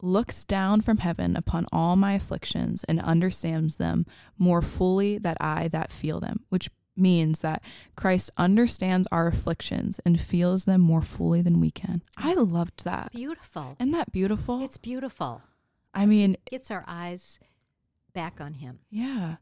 looks 0.02 0.44
down 0.44 0.82
from 0.82 0.98
heaven 0.98 1.38
upon 1.38 1.66
all 1.72 1.96
my 1.96 2.14
afflictions 2.14 2.84
and 2.84 3.00
understands 3.00 3.78
them 3.78 4.06
more 4.38 4.62
fully 4.62 5.18
than 5.18 5.36
I 5.40 5.70
that 5.70 5.92
feel 5.92 6.20
them, 6.20 6.42
which 6.50 6.70
means 6.96 7.40
that 7.40 7.62
Christ 7.96 8.32
understands 8.38 9.08
our 9.12 9.28
afflictions 9.28 10.00
and 10.06 10.20
feels 10.20 10.66
them 10.66 10.82
more 10.82 11.02
fully 11.02 11.42
than 11.42 11.60
we 11.60 11.72
can. 11.72 12.04
I 12.18 12.34
loved 12.34 12.84
that. 12.86 13.12
Beautiful. 13.12 13.76
Isn't 13.80 13.92
that 13.92 14.12
beautiful? 14.12 14.64
It's 14.64 14.78
beautiful. 14.78 15.42
I 15.94 16.06
mean, 16.06 16.34
it 16.34 16.52
Gets 16.52 16.72
our 16.72 16.84
eyes 16.88 17.40
back 18.14 18.40
on 18.42 18.56
Him. 18.56 18.80
Yeah. 18.90 19.36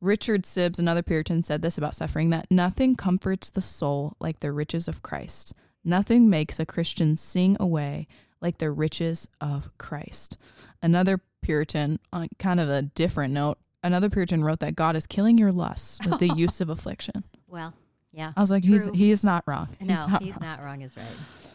Richard 0.00 0.42
Sibbes, 0.42 0.78
another 0.78 1.02
Puritan, 1.02 1.42
said 1.42 1.62
this 1.62 1.78
about 1.78 1.94
suffering 1.94 2.30
that 2.30 2.50
nothing 2.50 2.94
comforts 2.94 3.50
the 3.50 3.62
soul 3.62 4.14
like 4.20 4.40
the 4.40 4.52
riches 4.52 4.88
of 4.88 5.02
Christ. 5.02 5.54
Nothing 5.84 6.28
makes 6.28 6.60
a 6.60 6.66
Christian 6.66 7.16
sing 7.16 7.56
away 7.58 8.06
like 8.40 8.58
the 8.58 8.70
riches 8.70 9.28
of 9.40 9.70
Christ. 9.78 10.36
Another 10.82 11.20
Puritan, 11.40 11.98
on 12.12 12.28
kind 12.38 12.60
of 12.60 12.68
a 12.68 12.82
different 12.82 13.32
note, 13.32 13.58
another 13.86 14.10
Puritan 14.10 14.44
wrote 14.44 14.60
that 14.60 14.74
God 14.76 14.96
is 14.96 15.06
killing 15.06 15.38
your 15.38 15.52
lusts 15.52 15.98
with 16.06 16.18
the 16.18 16.28
use 16.36 16.60
of 16.60 16.68
affliction. 16.68 17.24
Well, 17.48 17.74
yeah. 18.12 18.32
I 18.36 18.40
was 18.40 18.50
like, 18.50 18.64
he's 18.64 18.84
True. 18.84 18.92
he's 18.94 19.24
not 19.24 19.44
wrong. 19.46 19.68
no, 19.80 19.94
He's 19.94 20.08
not 20.08 20.22
he's 20.22 20.32
wrong. 20.32 20.40
not 20.42 20.62
wrong. 20.62 20.82
Is 20.82 20.96
right. 20.96 21.06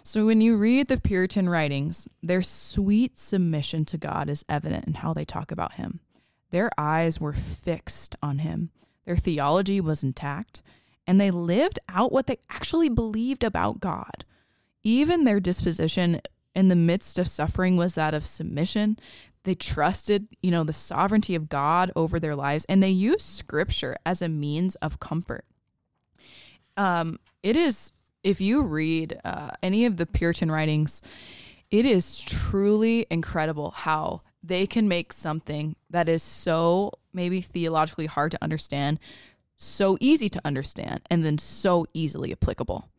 So 0.04 0.26
when 0.26 0.42
you 0.42 0.58
read 0.58 0.88
the 0.88 1.00
Puritan 1.00 1.48
writings, 1.50 2.08
their 2.24 2.42
sweet 2.42 3.18
submission 3.20 3.86
to 3.86 3.98
God 3.98 4.30
is 4.30 4.46
evident 4.50 4.86
in 4.86 4.96
how 4.96 5.14
they 5.14 5.26
talk 5.26 5.52
about 5.52 5.74
him. 5.74 6.00
Their 6.52 6.70
eyes 6.78 7.20
were 7.20 7.34
fixed 7.34 8.16
on 8.22 8.40
him. 8.40 8.72
Their 9.06 9.18
theology 9.18 9.80
was 9.82 10.04
intact, 10.04 10.62
and 11.08 11.20
they 11.20 11.32
lived 11.32 11.80
out 11.90 12.12
what 12.12 12.28
they 12.28 12.38
actually 12.50 12.90
believed 12.90 13.44
about 13.44 13.80
God. 13.80 14.26
Even 14.84 15.24
their 15.24 15.40
disposition 15.40 16.22
in 16.56 16.68
the 16.68 16.76
midst 16.76 17.18
of 17.18 17.28
suffering 17.28 17.78
was 17.78 17.96
that 17.96 18.14
of 18.14 18.26
submission. 18.26 18.98
They 19.44 19.56
trusted, 19.56 20.28
you 20.42 20.52
know, 20.52 20.64
the 20.64 20.74
sovereignty 20.74 21.36
of 21.36 21.50
God 21.50 21.92
over 21.96 22.20
their 22.20 22.36
lives, 22.36 22.66
and 22.70 22.82
they 22.82 22.90
used 22.90 23.22
scripture 23.22 23.96
as 24.06 24.22
a 24.22 24.30
means 24.30 24.76
of 24.76 25.00
comfort. 25.00 25.46
Um, 26.78 27.20
it 27.42 27.56
is 27.56 27.92
if 28.24 28.40
you 28.40 28.62
read 28.62 29.20
uh, 29.26 29.50
any 29.64 29.86
of 29.86 29.98
the 29.98 30.06
Puritan 30.06 30.52
writings, 30.52 31.02
it 31.72 31.86
is 31.86 32.22
truly 32.22 33.08
incredible 33.10 33.72
how 33.72 34.22
they 34.44 34.68
can 34.68 34.88
make 34.88 35.14
something 35.14 35.76
that 35.90 36.10
is 36.10 36.22
so 36.24 36.92
maybe 37.14 37.42
theologically 37.42 38.06
hard 38.06 38.32
to 38.32 38.44
understand 38.44 39.00
so 39.56 39.96
easy 40.00 40.28
to 40.28 40.42
understand 40.44 41.02
and 41.10 41.24
then 41.24 41.38
so 41.38 41.86
easily 41.94 42.32
applicable 42.32 42.91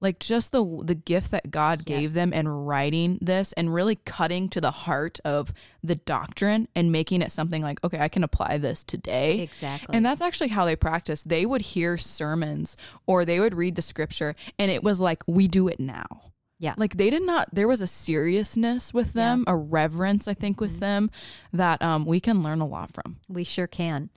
like 0.00 0.18
just 0.18 0.52
the 0.52 0.82
the 0.84 0.94
gift 0.94 1.30
that 1.30 1.50
God 1.50 1.84
gave 1.84 2.14
them 2.14 2.32
in 2.32 2.48
writing 2.48 3.18
this 3.20 3.52
and 3.54 3.72
really 3.74 3.96
cutting 3.96 4.48
to 4.50 4.60
the 4.60 4.70
heart 4.70 5.20
of 5.24 5.52
the 5.82 5.94
doctrine 5.96 6.68
and 6.74 6.90
making 6.90 7.22
it 7.22 7.30
something 7.30 7.62
like 7.62 7.82
okay 7.84 7.98
I 8.00 8.08
can 8.08 8.24
apply 8.24 8.58
this 8.58 8.82
today 8.84 9.40
Exactly. 9.40 9.94
and 9.94 10.04
that's 10.04 10.20
actually 10.20 10.48
how 10.48 10.64
they 10.64 10.76
practiced. 10.76 11.28
They 11.28 11.44
would 11.46 11.60
hear 11.60 11.96
sermons 11.98 12.76
or 13.06 13.24
they 13.24 13.40
would 13.40 13.54
read 13.54 13.74
the 13.76 13.82
scripture 13.82 14.34
and 14.58 14.70
it 14.70 14.82
was 14.82 15.00
like, 15.00 15.22
we 15.26 15.48
do 15.48 15.68
it 15.68 15.78
now. 15.80 16.22
Yeah. 16.58 16.74
Like 16.76 16.96
they 16.98 17.08
did 17.08 17.22
not, 17.22 17.48
there 17.54 17.66
was 17.68 17.80
a 17.80 17.86
seriousness 17.86 18.92
with 18.92 19.14
them, 19.14 19.44
a 19.46 19.56
reverence, 19.56 20.28
I 20.28 20.34
think, 20.34 20.56
Mm-hmm. 20.58 20.64
with 20.72 20.80
them 20.80 21.10
that 21.54 21.80
um, 21.80 22.04
we 22.04 22.20
can 22.20 22.42
learn 22.42 22.60
a 22.60 22.66
lot 22.66 22.92
from. 22.92 23.16
We 23.28 23.44
sure 23.44 23.66
can. 23.66 24.10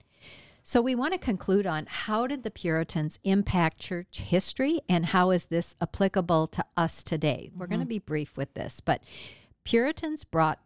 So 0.66 0.80
we 0.80 0.94
want 0.94 1.12
to 1.12 1.18
conclude 1.18 1.66
on 1.66 1.84
how 1.86 2.26
did 2.26 2.42
the 2.42 2.50
Puritans 2.50 3.18
impact 3.22 3.78
church 3.78 4.20
history 4.20 4.80
and 4.88 5.04
how 5.04 5.30
is 5.30 5.44
this 5.46 5.76
applicable 5.82 6.46
to 6.46 6.64
us 6.74 7.02
today? 7.02 7.50
We're 7.54 7.66
going 7.66 7.80
to 7.80 7.86
be 7.86 7.98
brief 7.98 8.34
with 8.38 8.54
this, 8.54 8.80
but 8.80 9.02
Puritans 9.64 10.24
brought 10.24 10.60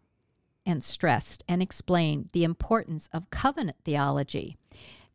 and 0.65 0.85
stressed 0.85 1.43
and 1.49 1.61
explained 1.61 2.29
the 2.33 2.45
importance 2.45 3.09
of 3.13 3.29
covenant 3.31 3.79
theology. 3.85 4.57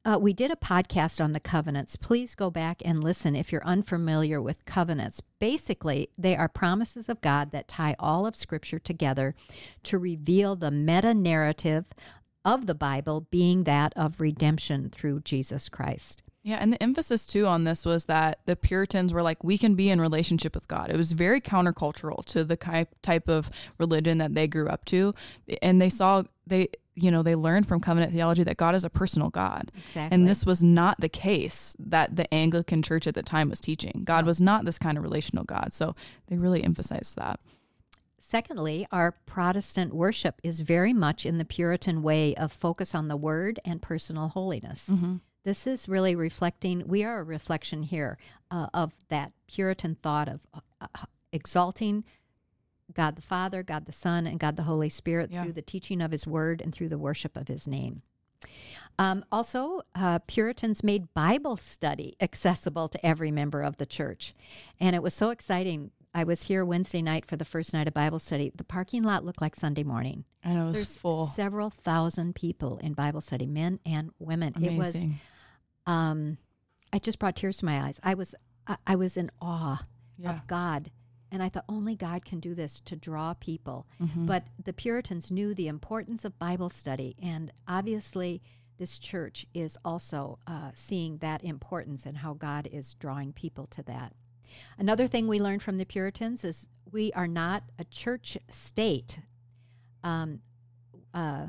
Uh, 0.03 0.17
we 0.19 0.33
did 0.33 0.51
a 0.51 0.57
podcast 0.57 1.23
on 1.23 1.31
the 1.31 1.39
covenants. 1.39 1.95
Please 1.95 2.35
go 2.35 2.49
back 2.49 2.81
and 2.83 3.01
listen 3.01 3.37
if 3.37 3.53
you're 3.53 3.65
unfamiliar 3.65 4.41
with 4.41 4.65
covenants. 4.65 5.21
Basically, 5.39 6.09
they 6.17 6.35
are 6.35 6.49
promises 6.49 7.07
of 7.07 7.21
God 7.21 7.51
that 7.51 7.69
tie 7.69 7.95
all 7.99 8.25
of 8.25 8.35
Scripture 8.35 8.79
together 8.79 9.33
to 9.83 9.97
reveal 9.97 10.57
the 10.57 10.71
meta 10.71 11.13
narrative 11.13 11.85
of 12.45 12.65
the 12.65 12.75
Bible 12.75 13.27
being 13.31 13.63
that 13.63 13.93
of 13.95 14.19
redemption 14.19 14.89
through 14.89 15.21
Jesus 15.21 15.69
Christ. 15.69 16.23
Yeah, 16.45 16.57
and 16.59 16.73
the 16.73 16.83
emphasis 16.83 17.25
too 17.25 17.47
on 17.47 17.63
this 17.63 17.85
was 17.85 18.05
that 18.07 18.39
the 18.45 18.57
Puritans 18.57 19.13
were 19.13 19.23
like, 19.23 19.41
we 19.45 19.57
can 19.57 19.75
be 19.75 19.89
in 19.89 20.01
relationship 20.01 20.53
with 20.55 20.67
God. 20.67 20.89
It 20.89 20.97
was 20.97 21.13
very 21.13 21.39
countercultural 21.39 22.25
to 22.25 22.43
the 22.43 22.57
type 23.01 23.29
of 23.29 23.49
religion 23.77 24.17
that 24.17 24.33
they 24.35 24.47
grew 24.47 24.67
up 24.67 24.83
to, 24.85 25.15
and 25.61 25.81
they 25.81 25.87
saw 25.87 26.23
they, 26.45 26.67
you 26.95 27.09
know, 27.09 27.23
they 27.23 27.35
learned 27.35 27.65
from 27.65 27.79
covenant 27.79 28.11
theology 28.11 28.43
that 28.43 28.57
God 28.57 28.75
is 28.75 28.83
a 28.83 28.89
personal 28.89 29.29
God, 29.29 29.71
Exactly. 29.77 30.13
and 30.13 30.27
this 30.27 30.45
was 30.45 30.61
not 30.61 30.99
the 30.99 31.07
case 31.07 31.77
that 31.79 32.17
the 32.17 32.31
Anglican 32.33 32.81
Church 32.81 33.07
at 33.07 33.15
the 33.15 33.23
time 33.23 33.49
was 33.49 33.61
teaching. 33.61 34.01
God 34.03 34.25
was 34.25 34.41
not 34.41 34.65
this 34.65 34.77
kind 34.77 34.97
of 34.97 35.03
relational 35.05 35.45
God, 35.45 35.71
so 35.71 35.95
they 36.27 36.35
really 36.35 36.61
emphasized 36.61 37.15
that. 37.15 37.39
Secondly, 38.33 38.87
our 38.91 39.11
Protestant 39.27 39.93
worship 39.93 40.41
is 40.41 40.61
very 40.61 40.91
much 40.91 41.23
in 41.23 41.37
the 41.37 41.45
Puritan 41.45 42.01
way 42.01 42.33
of 42.33 42.51
focus 42.51 42.95
on 42.95 43.07
the 43.07 43.15
word 43.15 43.59
and 43.63 43.79
personal 43.79 44.29
holiness. 44.29 44.89
This 45.43 45.67
is 45.67 45.87
really 45.87 46.15
reflecting, 46.15 46.87
we 46.87 47.03
are 47.03 47.19
a 47.19 47.23
reflection 47.23 47.83
here 47.83 48.17
uh, 48.49 48.69
of 48.73 48.91
that 49.09 49.33
Puritan 49.45 49.97
thought 50.01 50.27
of 50.29 50.39
uh, 50.51 50.61
uh, 50.81 50.87
exalting 51.31 52.05
God 52.91 53.17
the 53.17 53.21
Father, 53.21 53.61
God 53.61 53.85
the 53.85 53.91
Son, 53.91 54.25
and 54.25 54.39
God 54.39 54.55
the 54.55 54.63
Holy 54.63 54.89
Spirit 54.89 55.29
Yeah. 55.31 55.43
through 55.43 55.53
the 55.53 55.61
teaching 55.61 56.01
of 56.01 56.09
His 56.09 56.25
Word 56.25 56.59
and 56.59 56.73
through 56.73 56.89
the 56.89 56.97
worship 56.97 57.37
of 57.37 57.47
His 57.47 57.67
name. 57.67 58.01
Um, 58.97 59.23
also, 59.31 59.83
uh, 59.93 60.17
Puritans 60.25 60.83
made 60.83 61.13
Bible 61.13 61.55
study 61.55 62.15
accessible 62.19 62.89
to 62.89 63.05
every 63.05 63.29
member 63.29 63.61
of 63.61 63.77
the 63.77 63.85
church. 63.85 64.33
And 64.79 64.95
it 64.95 65.03
was 65.03 65.13
so 65.13 65.29
exciting. 65.29 65.91
I 66.13 66.23
was 66.23 66.43
here 66.43 66.63
Wednesday 66.63 67.01
night 67.01 67.25
for 67.25 67.35
the 67.37 67.45
first 67.45 67.73
night 67.73 67.87
of 67.87 67.93
Bible 67.93 68.19
study. 68.19 68.51
The 68.55 68.63
parking 68.63 69.03
lot 69.03 69.25
looked 69.25 69.41
like 69.41 69.55
Sunday 69.55 69.83
morning. 69.83 70.25
And 70.43 70.59
it 70.59 70.63
was 70.63 70.73
There's 70.75 70.97
full, 70.97 71.27
several 71.27 71.69
thousand 71.69 72.35
people 72.35 72.77
in 72.79 72.93
Bible 72.93 73.21
study, 73.21 73.47
men 73.47 73.79
and 73.85 74.11
women. 74.19 74.53
It 74.61 74.77
was 74.77 74.91
amazing. 74.93 75.19
um, 75.87 76.37
it 76.93 77.01
just 77.03 77.17
brought 77.19 77.35
tears 77.35 77.57
to 77.57 77.65
my 77.65 77.81
eyes. 77.83 77.99
I 78.03 78.13
was 78.13 78.35
I, 78.67 78.77
I 78.85 78.95
was 78.95 79.17
in 79.17 79.31
awe 79.41 79.85
Yeah. 80.17 80.35
of 80.35 80.47
God, 80.47 80.91
and 81.31 81.41
I 81.41 81.49
thought 81.49 81.65
only 81.67 81.95
God 81.95 82.23
can 82.25 82.39
do 82.39 82.53
this 82.53 82.79
to 82.81 82.95
draw 82.95 83.33
people. 83.33 83.87
Mhm. 83.99 84.27
But 84.27 84.45
the 84.63 84.73
Puritans 84.73 85.31
knew 85.31 85.53
the 85.55 85.67
importance 85.67 86.23
of 86.25 86.37
Bible 86.39 86.69
study, 86.69 87.15
and 87.21 87.51
obviously, 87.67 88.41
this 88.77 88.99
church 88.99 89.45
is 89.53 89.77
also 89.83 90.39
uh, 90.45 90.71
seeing 90.75 91.17
that 91.17 91.43
importance 91.43 92.05
and 92.05 92.17
how 92.17 92.33
God 92.35 92.67
is 92.71 92.93
drawing 92.93 93.33
people 93.33 93.65
to 93.67 93.83
that. 93.83 94.13
Another 94.77 95.07
thing 95.07 95.27
we 95.27 95.39
learned 95.39 95.61
from 95.63 95.77
the 95.77 95.85
Puritans 95.85 96.43
is 96.43 96.67
we 96.91 97.11
are 97.13 97.27
not 97.27 97.63
a 97.79 97.83
church 97.85 98.37
state. 98.49 99.19
Um, 100.03 100.39
uh, 101.13 101.47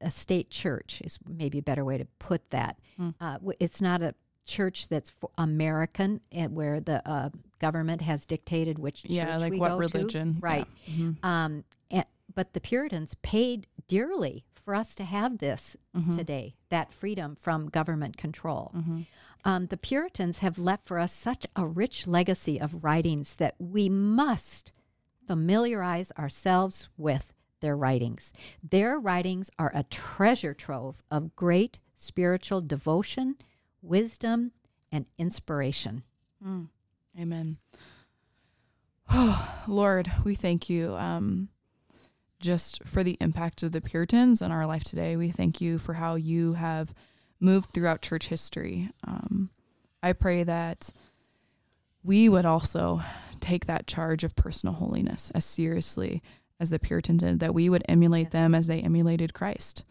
a 0.00 0.10
state 0.10 0.50
church 0.50 1.00
is 1.04 1.18
maybe 1.26 1.58
a 1.58 1.62
better 1.62 1.84
way 1.84 1.96
to 1.98 2.04
put 2.18 2.50
that. 2.50 2.78
Hmm. 2.96 3.10
Uh, 3.20 3.38
it's 3.58 3.80
not 3.80 4.02
a 4.02 4.14
church 4.44 4.88
that's 4.88 5.12
American, 5.38 6.20
and 6.30 6.54
where 6.54 6.80
the 6.80 7.06
uh, 7.08 7.30
government 7.58 8.02
has 8.02 8.26
dictated 8.26 8.78
which 8.78 9.04
Yeah, 9.06 9.32
church 9.32 9.40
like 9.40 9.50
we 9.52 9.58
what 9.58 9.70
go 9.70 9.80
to. 9.86 9.98
religion. 9.98 10.32
Yeah. 10.34 10.38
right? 10.40 10.66
Mhm. 10.88 11.24
Um, 11.24 11.64
and, 11.90 12.04
but 12.34 12.52
the 12.52 12.60
Puritans 12.60 13.14
paid 13.22 13.66
dearly 13.88 14.44
for 14.54 14.74
us 14.74 14.94
to 14.96 15.04
have 15.04 15.38
this 15.38 15.76
Mhm. 15.96 16.16
today, 16.16 16.54
that 16.68 16.92
freedom 16.92 17.34
from 17.36 17.68
government 17.68 18.16
control. 18.16 18.72
Mhm. 18.76 19.06
Um, 19.46 19.66
the 19.66 19.76
Puritans 19.76 20.40
have 20.40 20.58
left 20.58 20.84
for 20.88 20.98
us 20.98 21.12
such 21.12 21.46
a 21.54 21.64
rich 21.64 22.08
legacy 22.08 22.60
of 22.60 22.82
writings 22.82 23.36
that 23.36 23.54
we 23.60 23.88
must 23.88 24.72
familiarize 25.24 26.10
ourselves 26.18 26.88
with 26.98 27.32
their 27.60 27.76
writings. 27.76 28.32
Their 28.60 28.98
writings 28.98 29.48
are 29.56 29.70
a 29.72 29.84
treasure 29.84 30.52
trove 30.52 31.00
of 31.12 31.36
great 31.36 31.78
spiritual 31.94 32.60
devotion, 32.60 33.36
wisdom, 33.82 34.50
and 34.90 35.06
inspiration. 35.16 36.02
Mm. 36.44 36.66
Amen. 37.16 37.58
Oh, 39.08 39.62
Lord, 39.68 40.10
we 40.24 40.34
thank 40.34 40.68
you 40.68 40.96
um, 40.96 41.50
just 42.40 42.82
for 42.82 43.04
the 43.04 43.16
impact 43.20 43.62
of 43.62 43.70
the 43.70 43.80
Puritans 43.80 44.42
in 44.42 44.50
our 44.50 44.66
life 44.66 44.82
today. 44.82 45.14
We 45.14 45.30
thank 45.30 45.60
you 45.60 45.78
for 45.78 45.94
how 45.94 46.16
you 46.16 46.54
have 46.54 46.92
moved 47.40 47.70
throughout 47.70 48.02
church 48.02 48.28
history. 48.28 48.90
Um, 49.06 49.50
I 50.02 50.12
pray 50.12 50.42
that 50.44 50.90
we 52.02 52.28
would 52.28 52.46
also 52.46 53.02
take 53.40 53.66
that 53.66 53.86
charge 53.86 54.24
of 54.24 54.36
personal 54.36 54.74
holiness 54.74 55.30
as 55.34 55.44
seriously 55.44 56.22
as 56.58 56.70
the 56.70 56.78
Puritans 56.78 57.22
did, 57.22 57.40
that 57.40 57.54
we 57.54 57.68
would 57.68 57.82
emulate 57.88 58.30
them 58.30 58.54
as 58.54 58.66
they 58.66 58.80
emulated 58.80 59.34
Christ. 59.34 59.84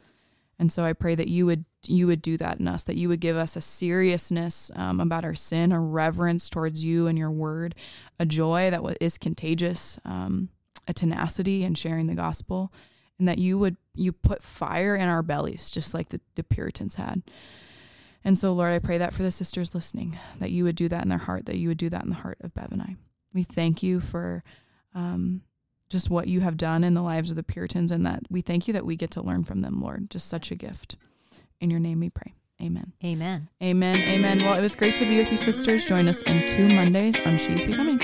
And 0.58 0.72
so 0.72 0.84
I 0.84 0.93
pray 0.93 1.16
that 1.16 1.28
you 1.28 1.46
would 1.46 1.66
you 1.86 2.08
would 2.08 2.22
do 2.22 2.38
that 2.38 2.60
in 2.60 2.68
us, 2.68 2.84
that 2.86 2.96
you 2.96 3.10
would 3.10 3.20
give 3.20 3.38
us 3.38 3.56
a 3.56 3.62
seriousness 3.62 4.72
um, 4.76 5.00
about 5.00 5.24
our 5.24 5.36
sin, 5.36 5.72
a 5.72 5.80
reverence 5.80 6.50
towards 6.50 6.84
you 6.84 7.06
and 7.06 7.18
your 7.18 7.30
word, 7.30 7.76
a 8.20 8.26
joy 8.26 8.72
that 8.72 8.82
is 9.00 9.20
contagious, 9.20 10.00
um, 10.04 10.50
a 10.88 10.93
tenacity 10.93 11.64
in 11.64 11.76
sharing 11.76 12.08
the 12.08 12.16
gospel, 12.16 12.74
and 13.20 13.28
that 13.28 13.38
you 13.38 13.57
would 13.57 13.78
you 13.93 14.11
put 14.11 14.43
fire 14.43 14.95
in 14.95 15.07
our 15.07 15.24
bellies, 15.24 15.70
just 15.70 15.93
like 15.93 16.09
the, 16.09 16.20
the 16.36 16.43
Puritans 16.43 16.95
had. 16.95 17.24
And 18.24 18.38
so, 18.38 18.53
Lord, 18.53 18.74
I 18.74 18.80
pray 18.80 18.97
that 18.97 19.13
for 19.13 19.24
the 19.24 19.32
sisters 19.32 19.76
listening, 19.76 20.18
that 20.39 20.51
you 20.51 20.63
would 20.63 20.76
do 20.76 20.89
that 20.89 21.03
in 21.03 21.09
their 21.09 21.20
heart, 21.20 21.45
that 21.45 21.57
you 21.57 21.70
would 21.70 21.78
do 21.78 21.89
that 21.89 22.03
in 22.03 22.09
the 22.09 22.16
heart 22.16 22.39
of 22.41 22.53
Bev 22.53 22.72
and 22.72 22.82
I. 22.82 22.95
We 23.34 23.43
thank 23.43 23.84
you 23.84 23.99
for 23.99 24.43
um, 24.95 25.41
just 25.89 26.09
what 26.09 26.28
you 26.28 26.41
have 26.41 26.57
done 26.57 26.84
in 26.84 26.95
the 26.95 27.03
lives 27.03 27.30
of 27.30 27.36
the 27.36 27.43
Puritans, 27.43 27.91
and 27.91 28.05
that 28.05 28.24
we 28.30 28.41
thank 28.41 28.68
you 28.68 28.74
that 28.74 28.86
we 28.86 28.95
get 28.95 29.11
to 29.11 29.22
learn 29.22 29.43
from 29.43 29.61
them, 29.61 29.80
Lord. 29.80 30.09
Just 30.09 30.28
such 30.28 30.51
a 30.51 30.55
gift. 30.55 30.97
In 31.61 31.70
your 31.70 31.80
name 31.80 31.99
we 31.99 32.09
pray. 32.09 32.34
Amen. 32.61 32.93
Amen. 33.03 33.49
Amen. 33.61 33.97
Amen. 33.97 34.39
Well, 34.39 34.57
it 34.57 34.61
was 34.61 34.76
great 34.76 34.95
to 34.97 35.05
be 35.05 35.18
with 35.18 35.30
you, 35.30 35.38
sisters. 35.38 35.86
Join 35.86 36.07
us 36.07 36.22
in 36.22 36.47
two 36.55 36.70
Mondays 36.70 37.20
on 37.26 37.38
She's 37.38 37.63
Becoming. 37.63 37.99